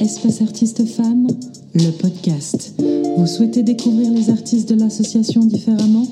Espace 0.00 0.42
Artistes 0.42 0.84
Femmes, 0.84 1.26
le 1.74 1.90
podcast. 1.90 2.74
Vous 3.16 3.26
souhaitez 3.26 3.62
découvrir 3.62 4.12
les 4.12 4.28
artistes 4.28 4.68
de 4.68 4.74
l'association 4.74 5.44
différemment? 5.46 6.06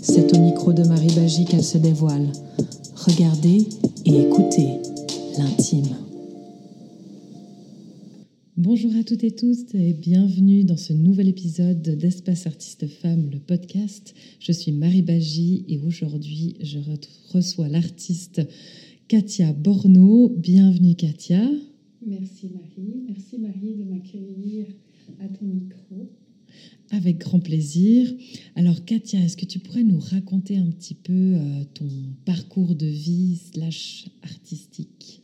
C'est 0.00 0.36
au 0.36 0.40
micro 0.40 0.72
de 0.72 0.84
Marie 0.84 1.12
Bagy 1.14 1.44
qu'elle 1.44 1.64
se 1.64 1.78
dévoile. 1.78 2.26
Regardez 2.94 3.66
et 4.04 4.20
écoutez 4.20 4.68
l'intime. 5.38 5.96
Bonjour 8.56 8.92
à 8.98 9.02
toutes 9.02 9.24
et 9.24 9.32
tous 9.32 9.64
et 9.74 9.92
bienvenue 9.92 10.64
dans 10.64 10.76
ce 10.76 10.92
nouvel 10.92 11.28
épisode 11.28 11.82
d'Espace 11.82 12.46
Artistes 12.46 12.86
Femmes, 12.86 13.28
le 13.32 13.40
podcast. 13.40 14.14
Je 14.38 14.52
suis 14.52 14.72
Marie 14.72 15.02
Bagy 15.02 15.64
et 15.68 15.80
aujourd'hui 15.80 16.56
je 16.62 16.78
reçois 17.32 17.68
l'artiste 17.68 18.40
Katia 19.08 19.52
Borno. 19.52 20.32
Bienvenue 20.36 20.94
Katia. 20.94 21.42
Merci 22.06 22.48
Marie. 22.54 23.02
Merci 23.08 23.36
Marie 23.38 23.74
de 23.74 23.82
m'accueillir 23.82 24.66
à 25.18 25.26
ton 25.26 25.44
micro. 25.44 26.08
Avec 26.92 27.18
grand 27.18 27.40
plaisir. 27.40 28.08
Alors 28.54 28.84
Katia, 28.84 29.18
est-ce 29.20 29.36
que 29.36 29.44
tu 29.44 29.58
pourrais 29.58 29.82
nous 29.82 29.98
raconter 29.98 30.56
un 30.56 30.70
petit 30.70 30.94
peu 30.94 31.12
euh, 31.12 31.64
ton 31.74 31.88
parcours 32.24 32.76
de 32.76 32.86
vie 32.86 33.34
slash 33.52 34.08
artistique? 34.22 35.20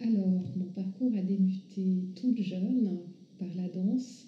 Alors, 0.00 0.42
mon 0.56 0.64
parcours 0.74 1.12
a 1.16 1.22
débuté 1.22 2.08
toute 2.16 2.42
jeune 2.42 2.98
par 3.38 3.48
la 3.56 3.68
danse. 3.68 4.26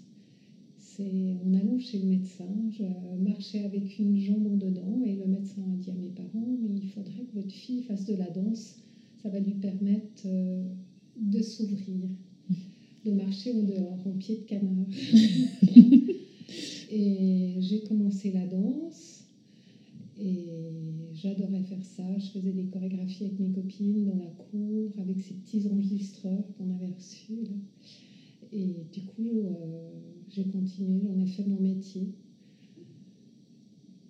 C'est 0.79 1.35
en 1.45 1.53
allant 1.53 1.81
chez 1.81 1.99
le 1.99 2.07
médecin, 2.07 2.49
je 2.71 2.85
marchais 3.29 3.65
avec 3.65 3.99
une 3.99 4.17
jambe 4.19 4.47
en 4.47 4.57
dedans 4.57 5.03
et 5.05 5.17
le 5.17 5.27
médecin 5.27 5.63
a 5.63 5.77
dit 5.77 5.91
à 5.91 5.95
mes 5.95 6.11
parents, 6.11 6.57
mais 6.63 6.79
il 6.81 6.89
faudrait 6.91 7.25
que 7.25 7.35
votre 7.35 7.53
fille 7.53 7.83
fasse 7.83 8.05
de 8.05 8.15
la 8.15 8.31
danse, 8.31 8.77
ça 9.21 9.31
va 9.31 9.41
lui 9.41 9.55
permettre... 9.55 10.23
Euh, 10.27 10.63
de 11.21 11.41
s'ouvrir, 11.43 12.09
de 13.05 13.13
marcher 13.13 13.53
en 13.53 13.63
dehors, 13.63 14.07
en 14.07 14.13
pied 14.13 14.37
de 14.37 14.43
canard. 14.43 14.87
et 16.91 17.57
j'ai 17.61 17.83
commencé 17.83 18.31
la 18.31 18.47
danse 18.47 19.25
et 20.19 20.47
j'adorais 21.15 21.63
faire 21.63 21.85
ça. 21.85 22.19
Je 22.19 22.31
faisais 22.31 22.53
des 22.53 22.67
chorégraphies 22.67 23.25
avec 23.25 23.39
mes 23.39 23.51
copines 23.51 24.05
dans 24.05 24.17
la 24.17 24.31
cour, 24.31 24.93
avec 24.99 25.21
ces 25.21 25.35
petits 25.35 25.67
enregistreurs 25.69 26.45
qu'on 26.57 26.71
avait 26.71 26.93
reçus. 26.95 27.45
Et 28.53 28.87
du 28.93 29.03
coup, 29.03 29.41
euh, 29.41 29.91
j'ai 30.29 30.45
continué, 30.47 31.01
j'en 31.03 31.19
ai 31.19 31.27
fait 31.27 31.45
mon 31.45 31.61
métier 31.61 32.15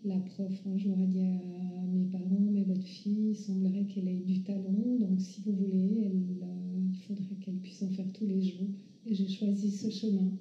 la 0.06 0.18
prof 0.20 0.62
un 0.66 0.76
jour 0.76 0.96
a 1.00 1.06
dit 1.06 1.20
à 1.20 1.86
mes 1.88 2.04
parents, 2.04 2.48
mais 2.52 2.62
votre 2.62 2.86
fille, 2.86 3.30
il 3.30 3.34
semblerait 3.34 3.84
qu'elle 3.86 4.08
ait 4.08 4.20
du 4.20 4.40
talent, 4.40 4.96
donc 5.00 5.20
si 5.20 5.42
vous 5.44 5.52
voulez, 5.52 6.04
elle, 6.04 6.42
euh, 6.42 6.75
il 6.96 7.02
faudrait 7.04 7.36
qu'elle 7.36 7.56
puisse 7.56 7.82
en 7.82 7.90
faire 7.90 8.10
tous 8.12 8.24
les 8.26 8.40
jours. 8.42 8.68
Et 9.06 9.14
j'ai 9.14 9.28
choisi 9.28 9.70
ce 9.70 9.88
chemin. 9.90 10.32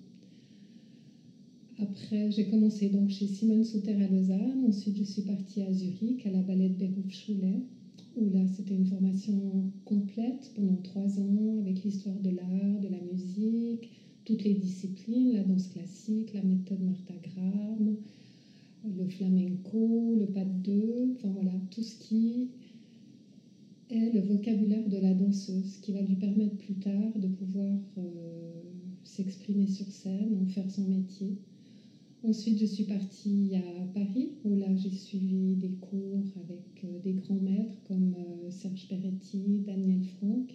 Après, 1.77 2.31
j'ai 2.31 2.45
commencé 2.45 2.89
donc 2.89 3.09
chez 3.09 3.27
Simone 3.27 3.63
Souter 3.63 4.01
à 4.01 4.07
Lausanne. 4.07 4.63
Ensuite, 4.63 4.95
je 4.97 5.03
suis 5.03 5.21
partie 5.21 5.61
à 5.61 5.71
Zurich, 5.71 6.25
à 6.25 6.29
la 6.29 6.41
ballet 6.41 6.69
de 6.69 6.75
Beruf-Schoulet, 6.75 7.61
où 8.15 8.29
là, 8.29 8.47
c'était 8.47 8.73
une 8.75 8.85
formation 8.85 9.67
complète 9.83 10.51
pendant 10.55 10.77
trois 10.77 11.19
ans, 11.19 11.57
avec 11.59 11.83
l'histoire 11.83 12.19
de 12.21 12.29
l'art, 12.29 12.79
de 12.79 12.87
la 12.87 13.01
musique, 13.01 13.89
toutes 14.23 14.43
les 14.43 14.53
disciplines, 14.53 15.33
la 15.33 15.43
danse 15.43 15.67
classique, 15.67 16.31
la 16.33 16.41
méthode 16.41 16.81
Martha 16.81 17.13
Graham, 17.21 17.95
le 18.85 19.05
flamenco, 19.05 20.15
le 20.15 20.27
pas 20.27 20.45
de 20.45 20.53
deux, 20.63 21.11
enfin 21.15 21.29
voilà, 21.31 21.59
tout 21.71 21.83
ce 21.83 21.95
qui 21.95 22.47
est 23.89 24.11
le 24.13 24.21
vocabulaire 24.21 24.87
de 24.87 24.97
la 24.97 25.13
danseuse, 25.13 25.77
qui 25.77 25.91
va 25.93 26.01
lui 26.01 26.15
permettre 26.15 26.57
plus 26.57 26.75
tard 26.75 27.11
de 27.15 27.27
pouvoir 27.27 27.79
euh, 27.97 28.61
s'exprimer 29.03 29.67
sur 29.67 29.85
scène, 29.87 30.37
en 30.41 30.45
faire 30.47 30.69
son 30.69 30.87
métier. 30.87 31.37
Ensuite, 32.23 32.57
je 32.57 32.65
suis 32.65 32.85
partie 32.85 33.51
à 33.55 33.85
Paris, 33.93 34.31
où 34.43 34.55
là, 34.55 34.75
j'ai 34.75 34.89
suivi 34.89 35.55
des 35.55 35.73
cours 35.73 36.25
avec 36.43 36.83
euh, 36.83 36.99
des 37.03 37.13
grands 37.13 37.39
maîtres 37.39 37.77
comme 37.87 38.15
euh, 38.15 38.49
Serge 38.49 38.87
Peretti, 38.87 39.61
Daniel 39.65 40.03
Franck, 40.03 40.53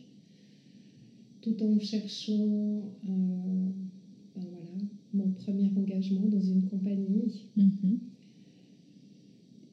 tout 1.40 1.62
en 1.62 1.78
cherchant 1.78 2.82
ben 3.04 3.72
mon 5.12 5.30
premier 5.32 5.70
engagement 5.76 6.26
dans 6.26 6.40
une 6.40 6.64
compagnie. 6.64 7.46
Mm-hmm. 7.56 7.98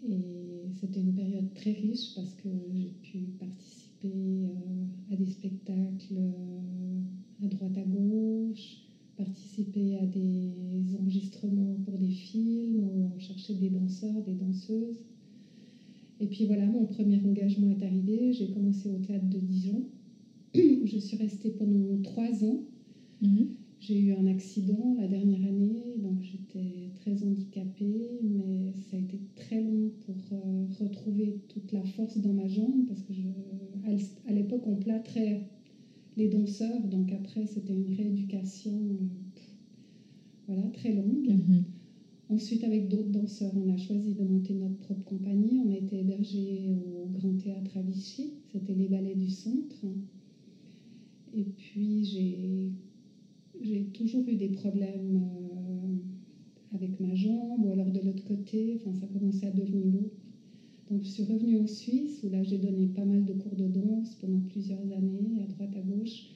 Et 0.10 0.70
c'était 0.80 1.02
une 1.02 1.14
période 1.14 1.54
très 1.54 1.74
riche 1.74 2.16
parce 2.16 2.34
que 2.34 2.50
j'ai 2.74 2.94
pu 3.02 3.18
participer 3.40 4.46
euh, 4.46 5.14
à 5.14 5.16
des 5.18 5.26
spectacles 5.26 6.18
euh, 6.18 7.02
à 7.44 7.48
droite 7.48 7.78
à 7.78 7.84
gauche, 7.84 8.84
participer 9.18 9.98
à 9.98 10.06
des 10.06 10.96
enregistrements 10.98 11.78
pour 11.84 11.98
des 11.98 12.10
films 12.10 12.80
où 12.80 13.12
on 13.16 13.20
cherchait 13.20 13.56
des 13.56 13.70
danseurs, 13.70 14.22
des 14.24 14.36
danseuses. 14.36 15.02
Et 16.20 16.28
puis 16.28 16.46
voilà, 16.46 16.68
mon 16.68 16.86
premier 16.86 17.20
engagement 17.24 17.70
est 17.70 17.84
arrivé. 17.84 18.32
J'ai 18.34 18.50
commencé 18.50 18.90
au 18.90 18.98
théâtre 18.98 19.28
de 19.30 19.40
Dijon, 19.40 19.84
où 20.56 20.86
je 20.86 20.98
suis 20.98 21.18
restée 21.18 21.52
pendant 21.52 21.98
trois 22.02 22.46
ans. 22.46 22.60
Mhm. 23.22 23.48
J'ai 23.80 24.00
eu 24.00 24.14
un 24.14 24.26
accident 24.26 24.96
la 24.98 25.08
dernière 25.08 25.44
année, 25.46 25.98
donc 26.00 26.22
j'étais 26.24 26.90
très 26.96 27.24
handicapée, 27.24 28.20
mais 28.24 28.74
ça 28.74 28.98
a 28.98 29.00
été 29.00 29.20
très 29.36 29.62
long 29.62 29.92
pour 30.06 30.16
euh, 30.32 30.66
retrouver 30.80 31.38
toute 31.48 31.72
la 31.72 31.84
force 31.84 32.18
dans 32.18 32.34
ma 32.34 32.48
jambe, 32.48 32.88
parce 32.88 33.04
que 33.04 33.14
je, 33.14 33.22
à 34.26 34.34
l'époque 34.34 34.66
on 34.66 34.76
plâtrait 34.76 35.44
les 36.18 36.28
danseurs, 36.28 36.88
donc 36.88 37.12
après 37.12 37.46
c'était 37.46 37.76
une 37.76 37.94
rééducation 37.94 38.72
euh, 38.74 39.06
voilà, 40.48 40.64
très 40.72 40.94
longue. 40.94 41.28
Mm-hmm. 41.28 41.64
Ensuite, 42.30 42.64
avec 42.66 42.90
d'autres 42.90 43.12
danseurs, 43.12 43.54
on 43.56 43.70
a 43.70 43.78
choisi 43.78 44.14
de 44.14 44.24
monter 44.24 44.54
notre 44.54 44.76
propre 44.76 45.04
compagnie. 45.06 45.62
On 45.66 45.70
a 45.70 45.78
été 45.78 46.00
hébergé 46.02 46.74
au 47.02 47.08
Grand 47.08 47.34
Théâtre 47.34 47.78
à 47.78 47.82
Vichy, 47.82 48.34
c'était 48.52 48.74
les 48.74 48.90
ballets 48.90 49.16
du 49.16 49.30
centre. 49.30 49.86
Et 51.34 51.44
puis 51.44 52.04
j'ai 52.04 52.72
j'ai 53.62 53.86
toujours 53.86 54.28
eu 54.28 54.36
des 54.36 54.50
problèmes 54.50 55.16
euh, 55.16 56.76
avec 56.76 57.00
ma 57.00 57.14
jambe 57.16 57.64
ou 57.64 57.72
alors 57.72 57.92
de 57.92 58.00
l'autre 58.00 58.24
côté. 58.24 58.80
Enfin, 58.80 58.94
ça 58.94 59.08
commençait 59.08 59.48
à 59.48 59.52
devenir 59.52 59.86
lourd. 59.86 60.12
Donc, 60.90 61.04
je 61.04 61.10
suis 61.10 61.24
revenue 61.24 61.60
en 61.60 61.68
Suisse 61.68 62.24
où 62.24 62.30
là, 62.30 62.44
j'ai 62.44 62.58
donné 62.58 62.88
pas 62.88 63.04
mal 63.04 63.26
de 63.26 63.34
cours 63.34 63.56
de 63.56 63.68
danse 63.68 64.16
pendant 64.16 64.40
plusieurs 64.40 64.92
années, 64.92 65.42
à 65.44 65.48
droite, 65.48 65.76
à 65.76 65.82
gauche. 65.82 66.30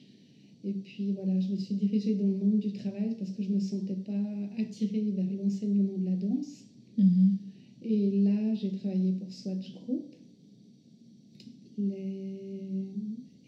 Et 0.64 0.74
puis 0.74 1.12
voilà, 1.12 1.40
je 1.40 1.50
me 1.50 1.56
suis 1.56 1.74
dirigée 1.74 2.14
dans 2.14 2.26
le 2.26 2.36
monde 2.36 2.58
du 2.58 2.72
travail 2.72 3.16
parce 3.18 3.32
que 3.32 3.42
je 3.42 3.48
ne 3.48 3.54
me 3.54 3.60
sentais 3.60 3.96
pas 3.96 4.22
attirée 4.58 5.10
vers 5.10 5.32
l'enseignement 5.32 5.98
de 5.98 6.04
la 6.04 6.16
danse. 6.16 6.66
Mm-hmm. 6.98 7.36
Et 7.82 8.22
là, 8.22 8.54
j'ai 8.54 8.70
travaillé 8.70 9.12
pour 9.12 9.32
Swatch 9.32 9.74
Group. 9.74 10.14
Les... 11.78 12.38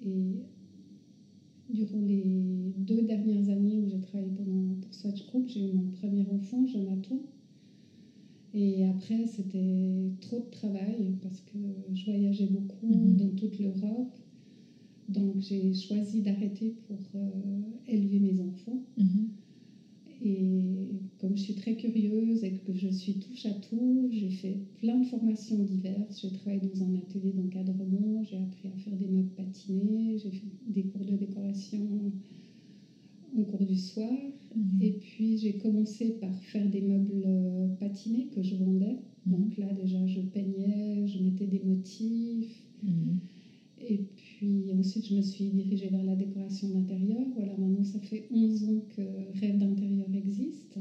Et 0.05 0.43
durant 1.71 2.01
les 2.01 2.73
deux 2.77 3.03
dernières 3.03 3.49
années 3.49 3.81
où 3.81 3.89
j'ai 3.89 4.01
travaillé 4.01 4.31
pendant, 4.31 4.75
pour 4.81 4.95
Swatch 4.95 5.27
Group, 5.27 5.47
j'ai 5.49 5.71
eu 5.71 5.73
mon 5.73 5.89
premier 5.89 6.23
enfant, 6.31 6.67
Jonathan. 6.67 7.19
Et 8.53 8.85
après, 8.85 9.27
c'était 9.27 10.13
trop 10.21 10.39
de 10.39 10.51
travail 10.51 11.17
parce 11.23 11.41
que 11.41 11.59
je 11.93 12.05
voyageais 12.05 12.47
beaucoup 12.47 12.87
mhm. 12.87 13.17
dans 13.17 13.31
toute 13.31 13.59
l'Europe. 13.59 14.17
Donc, 15.09 15.41
j'ai 15.41 15.75
choisi 15.75 16.23
d'arrêter 16.23 16.77
pour 16.87 16.99
euh, 17.15 17.61
élever 17.89 18.21
mes 18.21 18.41
enfants. 18.41 18.81
Mhm. 18.97 19.29
Et 20.21 21.03
comme 21.19 21.37
je 21.37 21.43
suis 21.43 21.55
très 21.55 21.75
curieuse 21.75 22.45
et 22.45 22.53
que 22.53 22.73
je 22.75 22.89
suis 22.89 23.15
touche 23.15 23.47
à 23.47 23.55
tout, 23.55 24.09
j'ai 24.11 24.31
fait 24.31 24.59
plein 24.75 24.99
de 24.99 25.05
formations 25.05 25.63
diverses. 25.63 26.21
J'ai 26.21 26.31
travaillé 26.31 26.61
dans 26.61 26.83
un 26.83 26.95
atelier 26.95 27.33
d'encadrement, 27.33 28.23
j'ai 28.23 28.37
appris 28.37 28.69
à 28.69 28.77
faire 28.77 28.97
des 28.97 29.09
meubles 29.09 29.33
patinés, 29.37 30.17
j'ai 30.19 30.31
fait 30.31 30.47
des 30.67 30.85
cours 30.85 31.05
de 31.05 31.17
décoration 31.17 32.13
en 33.37 33.45
cours 33.45 33.65
du 33.65 33.77
soir. 33.77 34.13
Mhm. 34.55 34.83
Et 34.83 34.93
puis 34.93 35.37
j'ai 35.39 35.57
commencé 35.57 36.11
par 36.11 36.43
faire 36.43 36.69
des 36.69 36.81
meubles 36.81 37.23
euh, 37.27 37.67
patinés 37.79 38.27
que 38.27 38.43
je 38.43 38.55
vendais. 38.55 38.99
Mhm. 39.27 39.33
Donc 39.33 39.57
là 39.57 39.73
déjà 39.73 40.07
je 40.07 40.21
peignais, 40.21 41.07
je 41.07 41.19
mettais 41.19 41.47
des 41.47 41.61
motifs. 41.61 42.63
Mhm. 42.83 43.19
Et 43.79 43.99
puis 44.45 44.73
ensuite, 44.79 45.07
je 45.07 45.15
me 45.15 45.23
suis 45.23 45.49
dirigée 45.49 45.89
vers 45.89 46.05
la 46.05 46.17
décoration 46.17 46.69
d'intérieur. 46.69 47.25
Voilà, 47.35 47.57
maintenant, 47.57 47.85
ça 47.85 47.99
fait 47.99 48.29
11 48.31 48.65
ans 48.65 48.83
que 48.95 49.01
Rêve 49.41 49.57
d'intérieur 49.57 50.07
existe. 50.13 50.79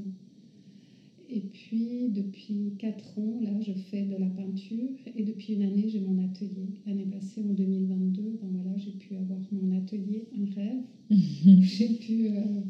Et 1.30 1.40
puis, 1.40 2.10
depuis 2.10 2.74
4 2.78 3.20
ans, 3.20 3.40
là, 3.42 3.62
je 3.62 3.72
fais 3.72 4.04
de 4.04 4.16
la 4.18 4.28
peinture. 4.28 4.92
Et 5.16 5.24
depuis 5.24 5.54
une 5.54 5.62
année, 5.62 5.88
j'ai 5.88 6.02
mon 6.02 6.18
atelier. 6.18 6.74
L'année 6.86 7.06
passée, 7.06 7.42
en 7.42 7.54
2022, 7.54 8.38
ben 8.42 8.50
voilà, 8.52 8.76
j'ai 8.78 8.92
pu 8.92 9.16
avoir 9.16 9.40
mon 9.54 9.72
atelier, 9.72 10.28
un 10.36 10.46
rêve. 10.54 10.84
j'ai 11.62 11.98
pu, 12.00 12.28
euh, 12.28 12.62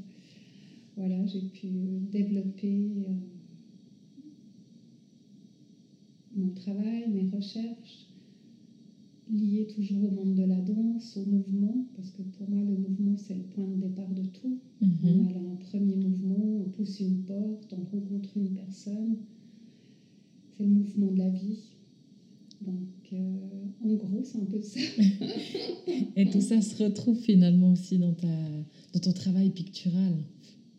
voilà, 0.95 1.25
j'ai 1.25 1.41
pu 1.41 1.69
développer 2.11 2.91
euh, 2.97 3.13
mon 6.35 6.51
travail, 6.51 7.09
mes 7.09 7.27
recherches 7.35 8.12
liée 9.31 9.67
toujours 9.67 10.03
au 10.03 10.11
monde 10.11 10.35
de 10.35 10.43
la 10.43 10.61
danse, 10.61 11.17
au 11.17 11.25
mouvement, 11.25 11.85
parce 11.95 12.11
que 12.11 12.21
pour 12.21 12.49
moi, 12.49 12.63
le 12.63 12.75
mouvement, 12.77 13.15
c'est 13.17 13.35
le 13.35 13.43
point 13.43 13.67
de 13.67 13.75
départ 13.81 14.09
de 14.09 14.23
tout. 14.23 14.59
Mhm. 14.81 14.89
On 15.05 15.25
a 15.27 15.31
là 15.31 15.39
un 15.51 15.55
premier 15.55 15.95
mouvement, 15.95 16.61
on 16.65 16.69
pousse 16.69 16.99
une 16.99 17.23
porte, 17.23 17.73
on 17.73 17.83
rencontre 17.95 18.37
une 18.37 18.53
personne. 18.53 19.17
C'est 20.57 20.63
le 20.63 20.69
mouvement 20.69 21.11
de 21.11 21.17
la 21.17 21.29
vie. 21.29 21.59
Donc, 22.61 23.11
euh, 23.13 23.65
en 23.83 23.93
gros, 23.95 24.21
c'est 24.23 24.39
un 24.39 24.45
peu 24.45 24.61
ça. 24.61 24.79
Et 26.15 26.29
tout 26.29 26.41
ça 26.41 26.61
se 26.61 26.83
retrouve 26.83 27.17
finalement 27.17 27.71
aussi 27.71 27.97
dans, 27.97 28.13
ta, 28.13 28.27
dans 28.93 28.99
ton 28.99 29.11
travail 29.13 29.49
pictural. 29.49 30.13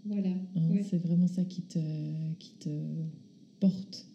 Voilà. 0.06 0.30
hein. 0.30 0.70
ouais. 0.70 0.82
C'est 0.88 0.98
vraiment 0.98 1.26
ça 1.26 1.44
qui 1.44 1.62
te, 1.62 1.78
qui 2.38 2.52
te 2.58 2.68
porte. 3.60 4.06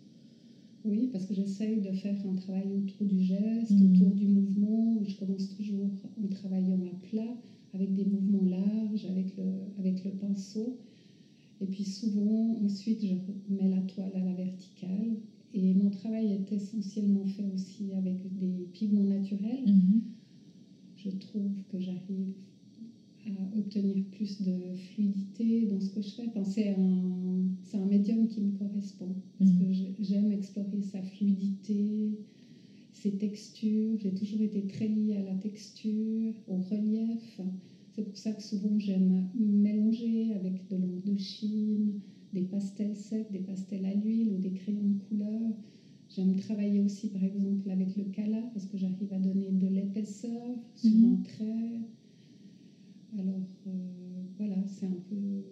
Oui, 0.85 1.07
parce 1.11 1.25
que 1.25 1.33
j'essaye 1.33 1.79
de 1.79 1.91
faire 1.91 2.25
un 2.25 2.33
travail 2.33 2.73
autour 2.73 3.05
du 3.05 3.19
geste, 3.19 3.81
Mhm. 3.81 3.81
autour 3.81 4.13
du 4.13 4.27
mouvement, 4.27 4.95
où 4.97 5.03
je 5.03 5.15
commence 5.15 5.47
toujours 5.49 6.09
en 6.15 6.27
travaillant 6.27 6.83
à 6.85 6.93
plat, 6.93 7.35
avec 7.73 7.93
des 7.93 8.05
mouvements 8.05 8.45
larges, 8.45 9.03
avec 9.05 9.35
le, 9.35 9.65
avec 9.77 10.03
le 10.05 10.11
pinceau. 10.13 10.77
Et 11.61 11.67
puis 11.67 11.83
souvent, 11.85 12.57
ensuite, 12.63 13.05
je 13.05 13.15
mets 13.47 13.69
la 13.69 13.81
toile 13.81 14.15
à 14.15 14.23
la 14.23 14.33
verticale. 14.35 15.17
Et 15.53 15.73
mon 15.75 15.89
travail 15.89 16.31
est 16.31 16.51
essentiellement 16.53 17.25
fait 17.25 17.45
aussi 17.45 17.93
avec 17.93 18.35
des 18.35 18.67
pigments 18.73 19.05
naturels. 19.05 19.65
Mhm. 19.65 20.09
Je 20.95 21.09
trouve 21.09 21.63
que 21.67 21.79
j'arrive 21.79 22.35
à 23.25 23.55
obtenir 23.55 24.03
plus 24.11 24.41
de 24.41 24.73
fluidité 24.75 25.65
dans 25.65 25.79
ce 25.79 25.89
que 25.89 26.01
je 26.01 26.09
fais. 26.09 26.25
Enfin, 26.25 26.43
c'est 26.43 26.69
un, 26.69 27.45
c'est 27.61 27.77
un 27.77 27.85
médium 27.85 28.27
qui 28.27 28.41
me 28.41 28.49
correspond. 28.49 29.15
Parce 29.37 29.51
Mhm. 29.51 29.51
que 29.51 29.71
j'ai- 29.71 29.93
j'aime 29.99 30.31
explorer 30.31 30.81
sa 30.81 31.01
fluidité, 31.01 32.17
ses 32.91 33.11
textures. 33.11 33.97
J'ai 33.99 34.11
toujours 34.13 34.41
été 34.41 34.63
très 34.63 34.87
liée 34.87 35.13
à 35.15 35.21
la 35.21 35.35
texture, 35.35 36.33
au 36.47 36.57
relief. 36.57 37.39
C'est 37.91 38.03
pour 38.03 38.17
ça 38.17 38.33
que 38.33 38.41
souvent 38.43 38.79
j'aime 38.79 39.23
mélanger 39.33 40.31
avec 40.31 40.67
de 40.69 40.77
l'encre 40.77 41.03
de 41.03 41.15
Chine, 41.15 41.93
des 42.33 42.41
pastels 42.43 42.95
secs, 42.95 43.29
des 43.31 43.39
pastels 43.39 43.85
à 43.85 43.93
l'huile 43.93 44.31
ou 44.31 44.37
des 44.37 44.51
crayons 44.51 44.87
de 44.87 44.93
couleur. 44.95 45.53
J'aime 46.09 46.35
travailler 46.35 46.79
aussi 46.79 47.07
par 47.09 47.23
exemple 47.23 47.69
avec 47.69 47.95
le 47.95 48.03
cala 48.05 48.47
parce 48.53 48.65
que 48.65 48.77
j'arrive 48.77 49.13
à 49.13 49.19
donner 49.19 49.51
de 49.51 49.67
l'épaisseur 49.67 50.57
sur 50.75 51.03
Mhm. 51.03 51.03
un 51.03 51.17
trait. 51.17 51.81
Alors 53.17 53.47
euh, 53.67 53.71
voilà, 54.37 54.55
c'est 54.67 54.85
un, 54.85 54.97
peu, 55.09 55.43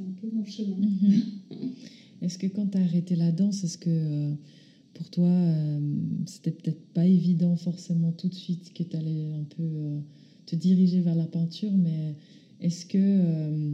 un 0.00 0.12
peu 0.20 0.30
mon 0.32 0.44
chemin. 0.44 0.76
Mhm. 0.76 1.22
Est-ce 2.22 2.38
que 2.38 2.46
quand 2.46 2.68
tu 2.68 2.78
as 2.78 2.82
arrêté 2.82 3.16
la 3.16 3.32
danse, 3.32 3.64
est-ce 3.64 3.76
que 3.78 3.90
euh, 3.90 4.34
pour 4.94 5.10
toi, 5.10 5.26
euh, 5.26 5.80
c'était 6.26 6.52
peut-être 6.52 6.80
pas 6.92 7.04
évident 7.04 7.56
forcément 7.56 8.12
tout 8.12 8.28
de 8.28 8.34
suite 8.34 8.72
que 8.72 8.84
tu 8.84 8.96
allais 8.96 9.32
un 9.32 9.42
peu 9.42 9.62
euh, 9.62 10.00
te 10.46 10.54
diriger 10.54 11.00
vers 11.00 11.16
la 11.16 11.26
peinture, 11.26 11.72
mais 11.76 12.14
est-ce 12.60 12.86
que 12.86 13.72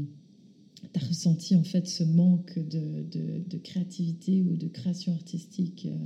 tu 0.94 0.98
as 0.98 1.06
ressenti 1.06 1.54
en 1.56 1.62
fait 1.62 1.86
ce 1.86 2.04
manque 2.04 2.58
de, 2.58 3.04
de- 3.46 3.58
créativité 3.58 4.42
ou 4.42 4.56
de 4.56 4.66
création 4.68 5.12
artistique 5.12 5.86
euh, 5.90 5.98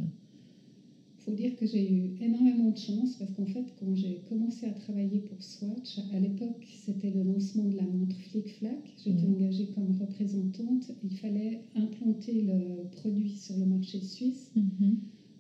faut 1.24 1.32
dire 1.32 1.54
que 1.56 1.64
j'ai 1.66 1.88
eu 1.88 2.10
énormément 2.20 2.70
de 2.70 2.76
chance 2.76 3.16
parce 3.16 3.30
qu'en 3.32 3.46
fait, 3.46 3.72
quand 3.76 3.94
j'ai 3.94 4.19
commencé 4.19 4.66
à 4.66 4.72
travailler 4.72 5.20
pour 5.20 5.42
Swatch, 5.42 5.98
à 6.10 6.19
l'époque, 6.19 6.66
c'était 6.66 7.10
le 7.10 7.22
lancement 7.22 7.66
de 7.69 7.76
la 7.76 7.86
montre 7.86 8.16
Flick 8.20 8.50
Flack. 8.50 8.94
J'étais 8.96 9.24
Mhm. 9.24 9.32
engagée 9.32 9.66
comme 9.66 9.90
représentante. 9.92 10.90
Il 11.02 11.12
fallait 11.12 11.60
implanter 11.74 12.40
le 12.40 12.84
produit 12.90 13.30
sur 13.30 13.56
le 13.56 13.66
marché 13.66 14.00
suisse. 14.00 14.52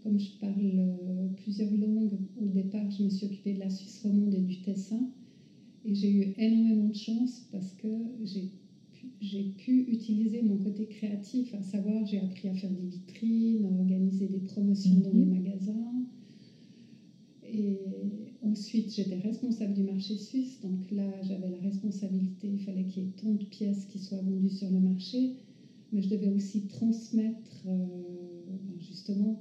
Comme 0.00 0.18
je 0.18 0.30
parle 0.38 0.76
euh, 0.78 1.28
plusieurs 1.36 1.74
langues, 1.74 2.18
au 2.36 2.48
départ, 2.48 2.90
je 2.90 3.02
me 3.02 3.08
suis 3.08 3.26
occupée 3.26 3.54
de 3.54 3.60
la 3.60 3.70
Suisse 3.70 3.98
romande 3.98 4.34
et 4.34 4.42
du 4.42 4.58
Tessin. 4.58 5.06
Et 5.84 5.94
j'ai 5.94 6.10
eu 6.10 6.32
énormément 6.38 6.88
de 6.88 6.94
chance 6.94 7.42
parce 7.50 7.72
que 7.72 7.88
j'ai 8.22 8.48
j'ai 9.20 9.44
pu 9.44 9.80
utiliser 9.86 10.42
mon 10.42 10.56
côté 10.56 10.86
créatif, 10.86 11.54
à 11.54 11.62
savoir, 11.62 12.04
j'ai 12.06 12.18
appris 12.18 12.48
à 12.48 12.52
faire 12.54 12.72
des 12.72 12.84
vitrines, 12.84 13.64
à 13.64 13.72
organiser 13.74 14.28
des 14.28 14.40
promotions 14.40 15.00
dans 15.00 15.12
Mhm. 15.12 15.14
les 15.14 15.26
magasins. 15.26 16.04
Et 17.42 18.32
ensuite, 18.40 18.92
j'étais 18.94 19.16
responsable 19.16 19.72
du 19.72 19.82
marché 19.82 20.16
suisse. 20.16 20.60
Donc 20.60 20.90
là, 20.90 21.22
j'avais 21.22 21.50
la 21.50 21.58
responsabilité, 21.58 22.48
il 22.52 22.58
fallait 22.58 22.84
qu'il 22.84 23.02
y 23.02 23.06
ait 23.06 23.08
tant 23.16 23.32
de 23.32 23.42
pièces 23.44 23.84
qui 23.84 23.98
soient 23.98 24.20
vendues 24.20 24.48
sur 24.48 24.70
le 24.70 24.78
marché. 24.80 25.32
Mais 25.92 26.02
je 26.02 26.08
devais 26.08 26.28
aussi 26.28 26.62
transmettre, 26.62 27.64
euh, 27.66 28.56
ben, 28.66 28.78
justement, 28.78 29.40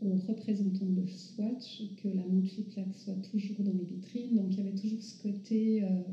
aux 0.00 0.16
représentants 0.16 0.90
de 0.90 1.04
Swatch 1.06 1.82
que 1.96 2.08
la 2.08 2.26
montre 2.26 2.48
Flic-Flac 2.50 2.94
soit 2.94 3.16
toujours 3.16 3.62
dans 3.64 3.74
les 3.74 3.84
vitrines. 3.84 4.34
Donc 4.34 4.54
il 4.54 4.58
y 4.58 4.60
avait 4.60 4.72
toujours 4.72 5.02
ce 5.02 5.14
côté 5.14 5.82
euh, 5.82 6.10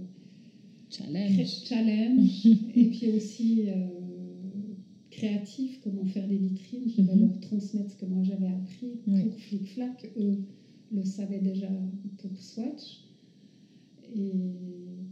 Challenge. 0.89 1.43
challenge 1.63 2.47
et 2.73 2.85
puis 2.85 3.07
aussi 3.09 3.63
euh, 3.65 4.73
créatif, 5.09 5.77
comment 5.79 6.05
faire 6.05 6.27
des 6.27 6.37
vitrines. 6.37 6.87
Je 6.87 6.97
devais 7.01 7.15
Mhm. 7.15 7.21
leur 7.21 7.39
transmettre 7.39 7.91
ce 7.91 7.95
que 7.95 8.05
moi 8.05 8.23
j'avais 8.23 8.47
appris 8.47 8.97
Oui. 9.07 9.21
pour 9.21 9.33
Flic-Flac. 9.39 10.09
Eux 10.15 10.39
le 10.91 11.03
savaient 11.03 11.39
déjà 11.39 11.89
pour 12.17 12.41
Swatch. 12.41 13.01
Et 14.13 15.05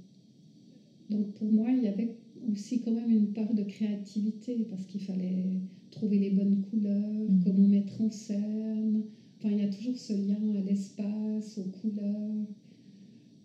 donc 1.10 1.28
pour 1.34 1.52
moi, 1.52 1.72
il 1.72 1.82
y 1.82 1.88
avait 1.88 2.12
aussi 2.48 2.80
quand 2.80 2.92
même 2.92 3.10
une 3.10 3.28
part 3.28 3.54
de 3.54 3.64
créativité 3.64 4.64
parce 4.64 4.86
qu'il 4.86 5.02
fallait 5.02 5.62
trouver 5.92 6.18
les 6.18 6.30
bonnes 6.30 6.58
couleurs, 6.58 7.30
Mhm. 7.30 7.40
comment 7.40 7.68
mettre 7.68 8.02
en 8.02 8.10
scène. 8.10 9.04
Enfin, 9.38 9.52
il 9.52 9.58
y 9.58 9.62
a 9.62 9.68
toujours 9.68 9.98
ce 9.98 10.14
lien 10.14 10.54
à 10.54 10.62
l'espace, 10.62 11.58
aux 11.58 11.66
couleurs. 11.66 12.48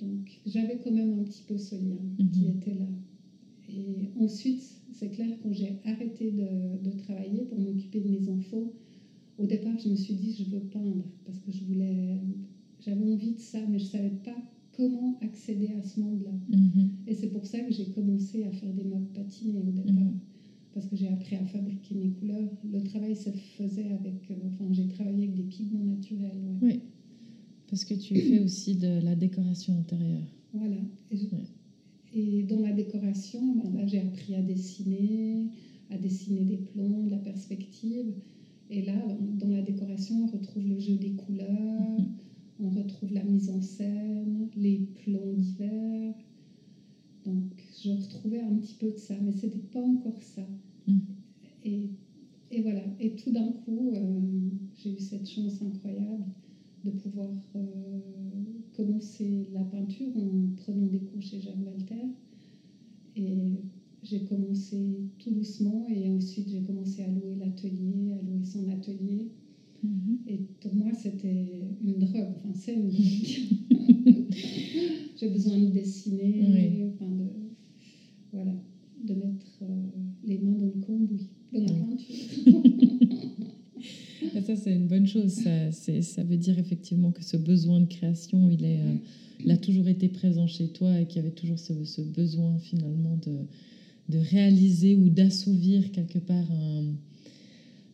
Donc 0.01 0.41
j'avais 0.47 0.79
quand 0.79 0.93
même 0.93 1.13
un 1.13 1.23
petit 1.23 1.43
peu 1.43 1.57
ce 1.59 1.75
lien 1.77 2.03
qui 2.33 2.45
Mhm. 2.45 2.51
était 2.51 2.75
là. 2.75 2.89
Et 3.69 4.11
ensuite, 4.17 4.83
c'est 4.93 5.11
clair, 5.11 5.39
quand 5.41 5.53
j'ai 5.53 5.79
arrêté 5.85 6.33
de, 6.33 6.79
de 6.83 6.93
travailler 6.93 7.43
pour 7.45 7.61
m'occuper 7.61 8.01
de 8.01 8.09
mes 8.09 8.29
enfants, 8.29 8.73
au 9.39 9.47
départ, 9.47 9.79
je 9.79 9.89
me 9.89 9.97
suis 9.97 10.15
dit, 10.15 10.33
je 10.33 10.45
veux 10.45 10.61
peindre 10.61 11.07
parce 11.25 11.39
que 11.39 11.51
je 11.53 11.65
voulais, 11.65 12.21
j'avais 12.81 13.03
envie 13.03 13.33
de 13.33 13.39
ça, 13.39 13.67
mais 13.67 13.79
je 13.79 13.85
ne 13.87 13.91
savais 13.91 14.11
pas 14.11 14.43
comment 14.73 15.19
accéder 15.21 15.71
à 15.73 15.83
ce 15.83 16.01
monde-là. 16.01 16.35
Mhm. 16.49 16.91
Et 17.07 17.15
c'est 17.15 17.29
pour 17.29 17.47
ça 17.47 17.63
que 17.63 17.71
j'ai 17.71 17.89
commencé 17.89 18.45
à 18.45 18.53
faire 18.53 18.73
des 18.75 18.85
meubles 18.85 19.07
patinés 19.13 19.61
au 19.61 19.71
départ. 19.73 19.95
Mhm. 19.95 20.15
Parce 20.73 20.87
que 20.87 20.97
j'ai 20.97 21.09
appris 21.09 21.35
à 21.37 21.45
fabriquer 21.45 21.95
mes 21.97 22.11
couleurs. 22.11 22.51
Le 22.65 22.81
travail 22.81 23.17
se 23.17 23.31
faisait 23.31 23.89
avec. 23.89 24.31
euh, 24.31 24.47
enfin, 24.47 24.73
j'ai 24.73 24.87
travaillé 24.87 25.25
avec 25.25 25.35
des 25.35 25.43
pigments 25.45 25.83
naturels. 25.83 26.41
ouais. 26.45 26.59
Oui. 26.61 26.81
Parce 27.71 27.85
que 27.85 27.95
tu 27.95 28.17
fais 28.17 28.41
aussi 28.41 28.77
de 28.77 28.99
la 29.03 29.15
décoration 29.15 29.79
intérieure. 29.79 30.37
Voilà. 30.53 30.79
Et, 31.11 31.17
je- 31.17 31.27
Ouais. 31.33 31.47
et 32.13 32.43
dans 32.45 32.61
la 32.61 32.73
décoration, 32.73 33.55
ben 33.55 33.71
là, 33.73 33.87
j'ai 33.87 34.01
appris 34.01 34.35
à 34.35 34.43
dessiner, 34.43 35.51
à 35.89 35.99
dessiner 35.99 36.45
des 36.45 36.59
plans, 36.59 37.05
de 37.05 37.11
la 37.11 37.19
perspective. 37.19 38.13
Et 38.71 38.83
là, 38.83 39.07
ben, 39.07 39.37
dans 39.39 39.51
la 39.51 39.63
décoration, 39.63 40.25
on 40.25 40.27
retrouve 40.27 40.67
le 40.69 40.79
jeu 40.79 40.97
des 40.97 41.15
couleurs, 41.15 42.01
Mhm. 42.01 42.09
on 42.59 42.71
retrouve 42.71 43.13
la 43.13 43.25
mise 43.25 43.49
en 43.51 43.61
scène, 43.61 44.49
les 44.57 44.79
plans 44.79 45.33
divers. 45.35 46.15
Donc, 47.25 47.63
je 47.83 47.91
retrouvais 47.91 48.41
un 48.41 48.57
petit 48.57 48.75
peu 48.75 48.91
de 48.91 48.97
ça, 48.99 49.21
mais 49.21 49.33
c'était 49.33 49.59
pas 49.61 49.83
encore 49.83 50.23
ça. 50.23 50.49
Mhm. 50.87 51.01
Et, 51.63 51.91
et 52.51 52.61
voilà. 52.61 52.95
Et 53.01 53.15
tout 53.17 53.31
d'un 53.31 53.53
coup, 53.53 53.93
euh, 53.95 54.21
j'ai 54.75 54.95
eu 54.95 54.99
cette 54.99 55.29
chance 55.29 55.63
incroyable 55.63 56.25
de 56.85 56.91
pouvoir 56.91 57.31
euh, 57.57 58.01
commencer 58.73 59.49
la 59.53 59.65
peinture 59.65 60.17
en 60.17 60.49
prenant 60.57 60.87
des 60.87 61.01
cours 61.01 61.23
chez 61.23 61.41
Jacques 61.41 61.65
Walter. 61.65 62.07
Et 63.17 63.61
j'ai 64.03 64.25
commencé 64.25 65.03
tout 65.19 65.31
doucement 65.31 65.87
et 65.89 66.09
ensuite 66.11 66.49
j'ai 66.49 66.63
commencé 66.63 67.03
à 67.03 67.09
louer 67.09 67.37
l'atelier, 67.39 68.13
à 68.13 68.23
louer 68.23 68.45
son 68.45 68.69
atelier. 68.69 69.29
Mhm. 69.83 70.19
Et 70.27 70.41
pour 70.61 70.75
moi, 70.75 70.93
c'était 70.95 71.63
une 71.83 71.99
drogue. 71.99 72.29
Enfin, 72.37 72.53
c'est 72.55 72.75
une 72.75 72.89
drogue. 72.89 73.01
j'ai 75.17 75.29
besoin 75.29 75.59
de 75.59 75.67
dessiner, 75.71 76.41
Oui. 76.53 76.85
enfin 76.85 77.11
de, 77.11 77.25
voilà, 78.33 78.55
de 79.07 79.15
mettre 79.15 79.59
euh, 79.63 79.83
les 80.25 80.39
mains 80.39 80.55
dans 80.57 80.67
le 80.67 80.81
cambouis, 80.81 81.29
dans 81.53 81.61
la 81.61 81.73
peinture. 81.73 82.15
Ça, 84.33 84.57
c'est 84.57 84.73
une 84.73 84.87
bonne 84.87 85.07
chose. 85.07 85.33
Ça, 85.33 86.23
veut 86.25 86.37
dire 86.37 86.59
effectivement 86.59 87.11
que 87.11 87.25
ce 87.25 87.37
besoin 87.37 87.81
de 87.81 87.87
création, 87.87 88.49
euh, 88.49 88.97
il 89.45 89.51
a 89.51 89.57
toujours 89.57 89.89
été 89.89 90.09
présent 90.09 90.47
chez 90.47 90.69
toi 90.69 91.01
et 91.01 91.07
qu'il 91.07 91.17
y 91.17 91.25
avait 91.25 91.35
toujours 91.35 91.59
ce, 91.59 92.01
besoin 92.03 92.59
finalement 92.59 93.19
de, 93.25 94.19
réaliser 94.19 94.97
ou 94.97 95.09
d'assouvir 95.09 95.93
quelque 95.93 96.19
part 96.19 96.49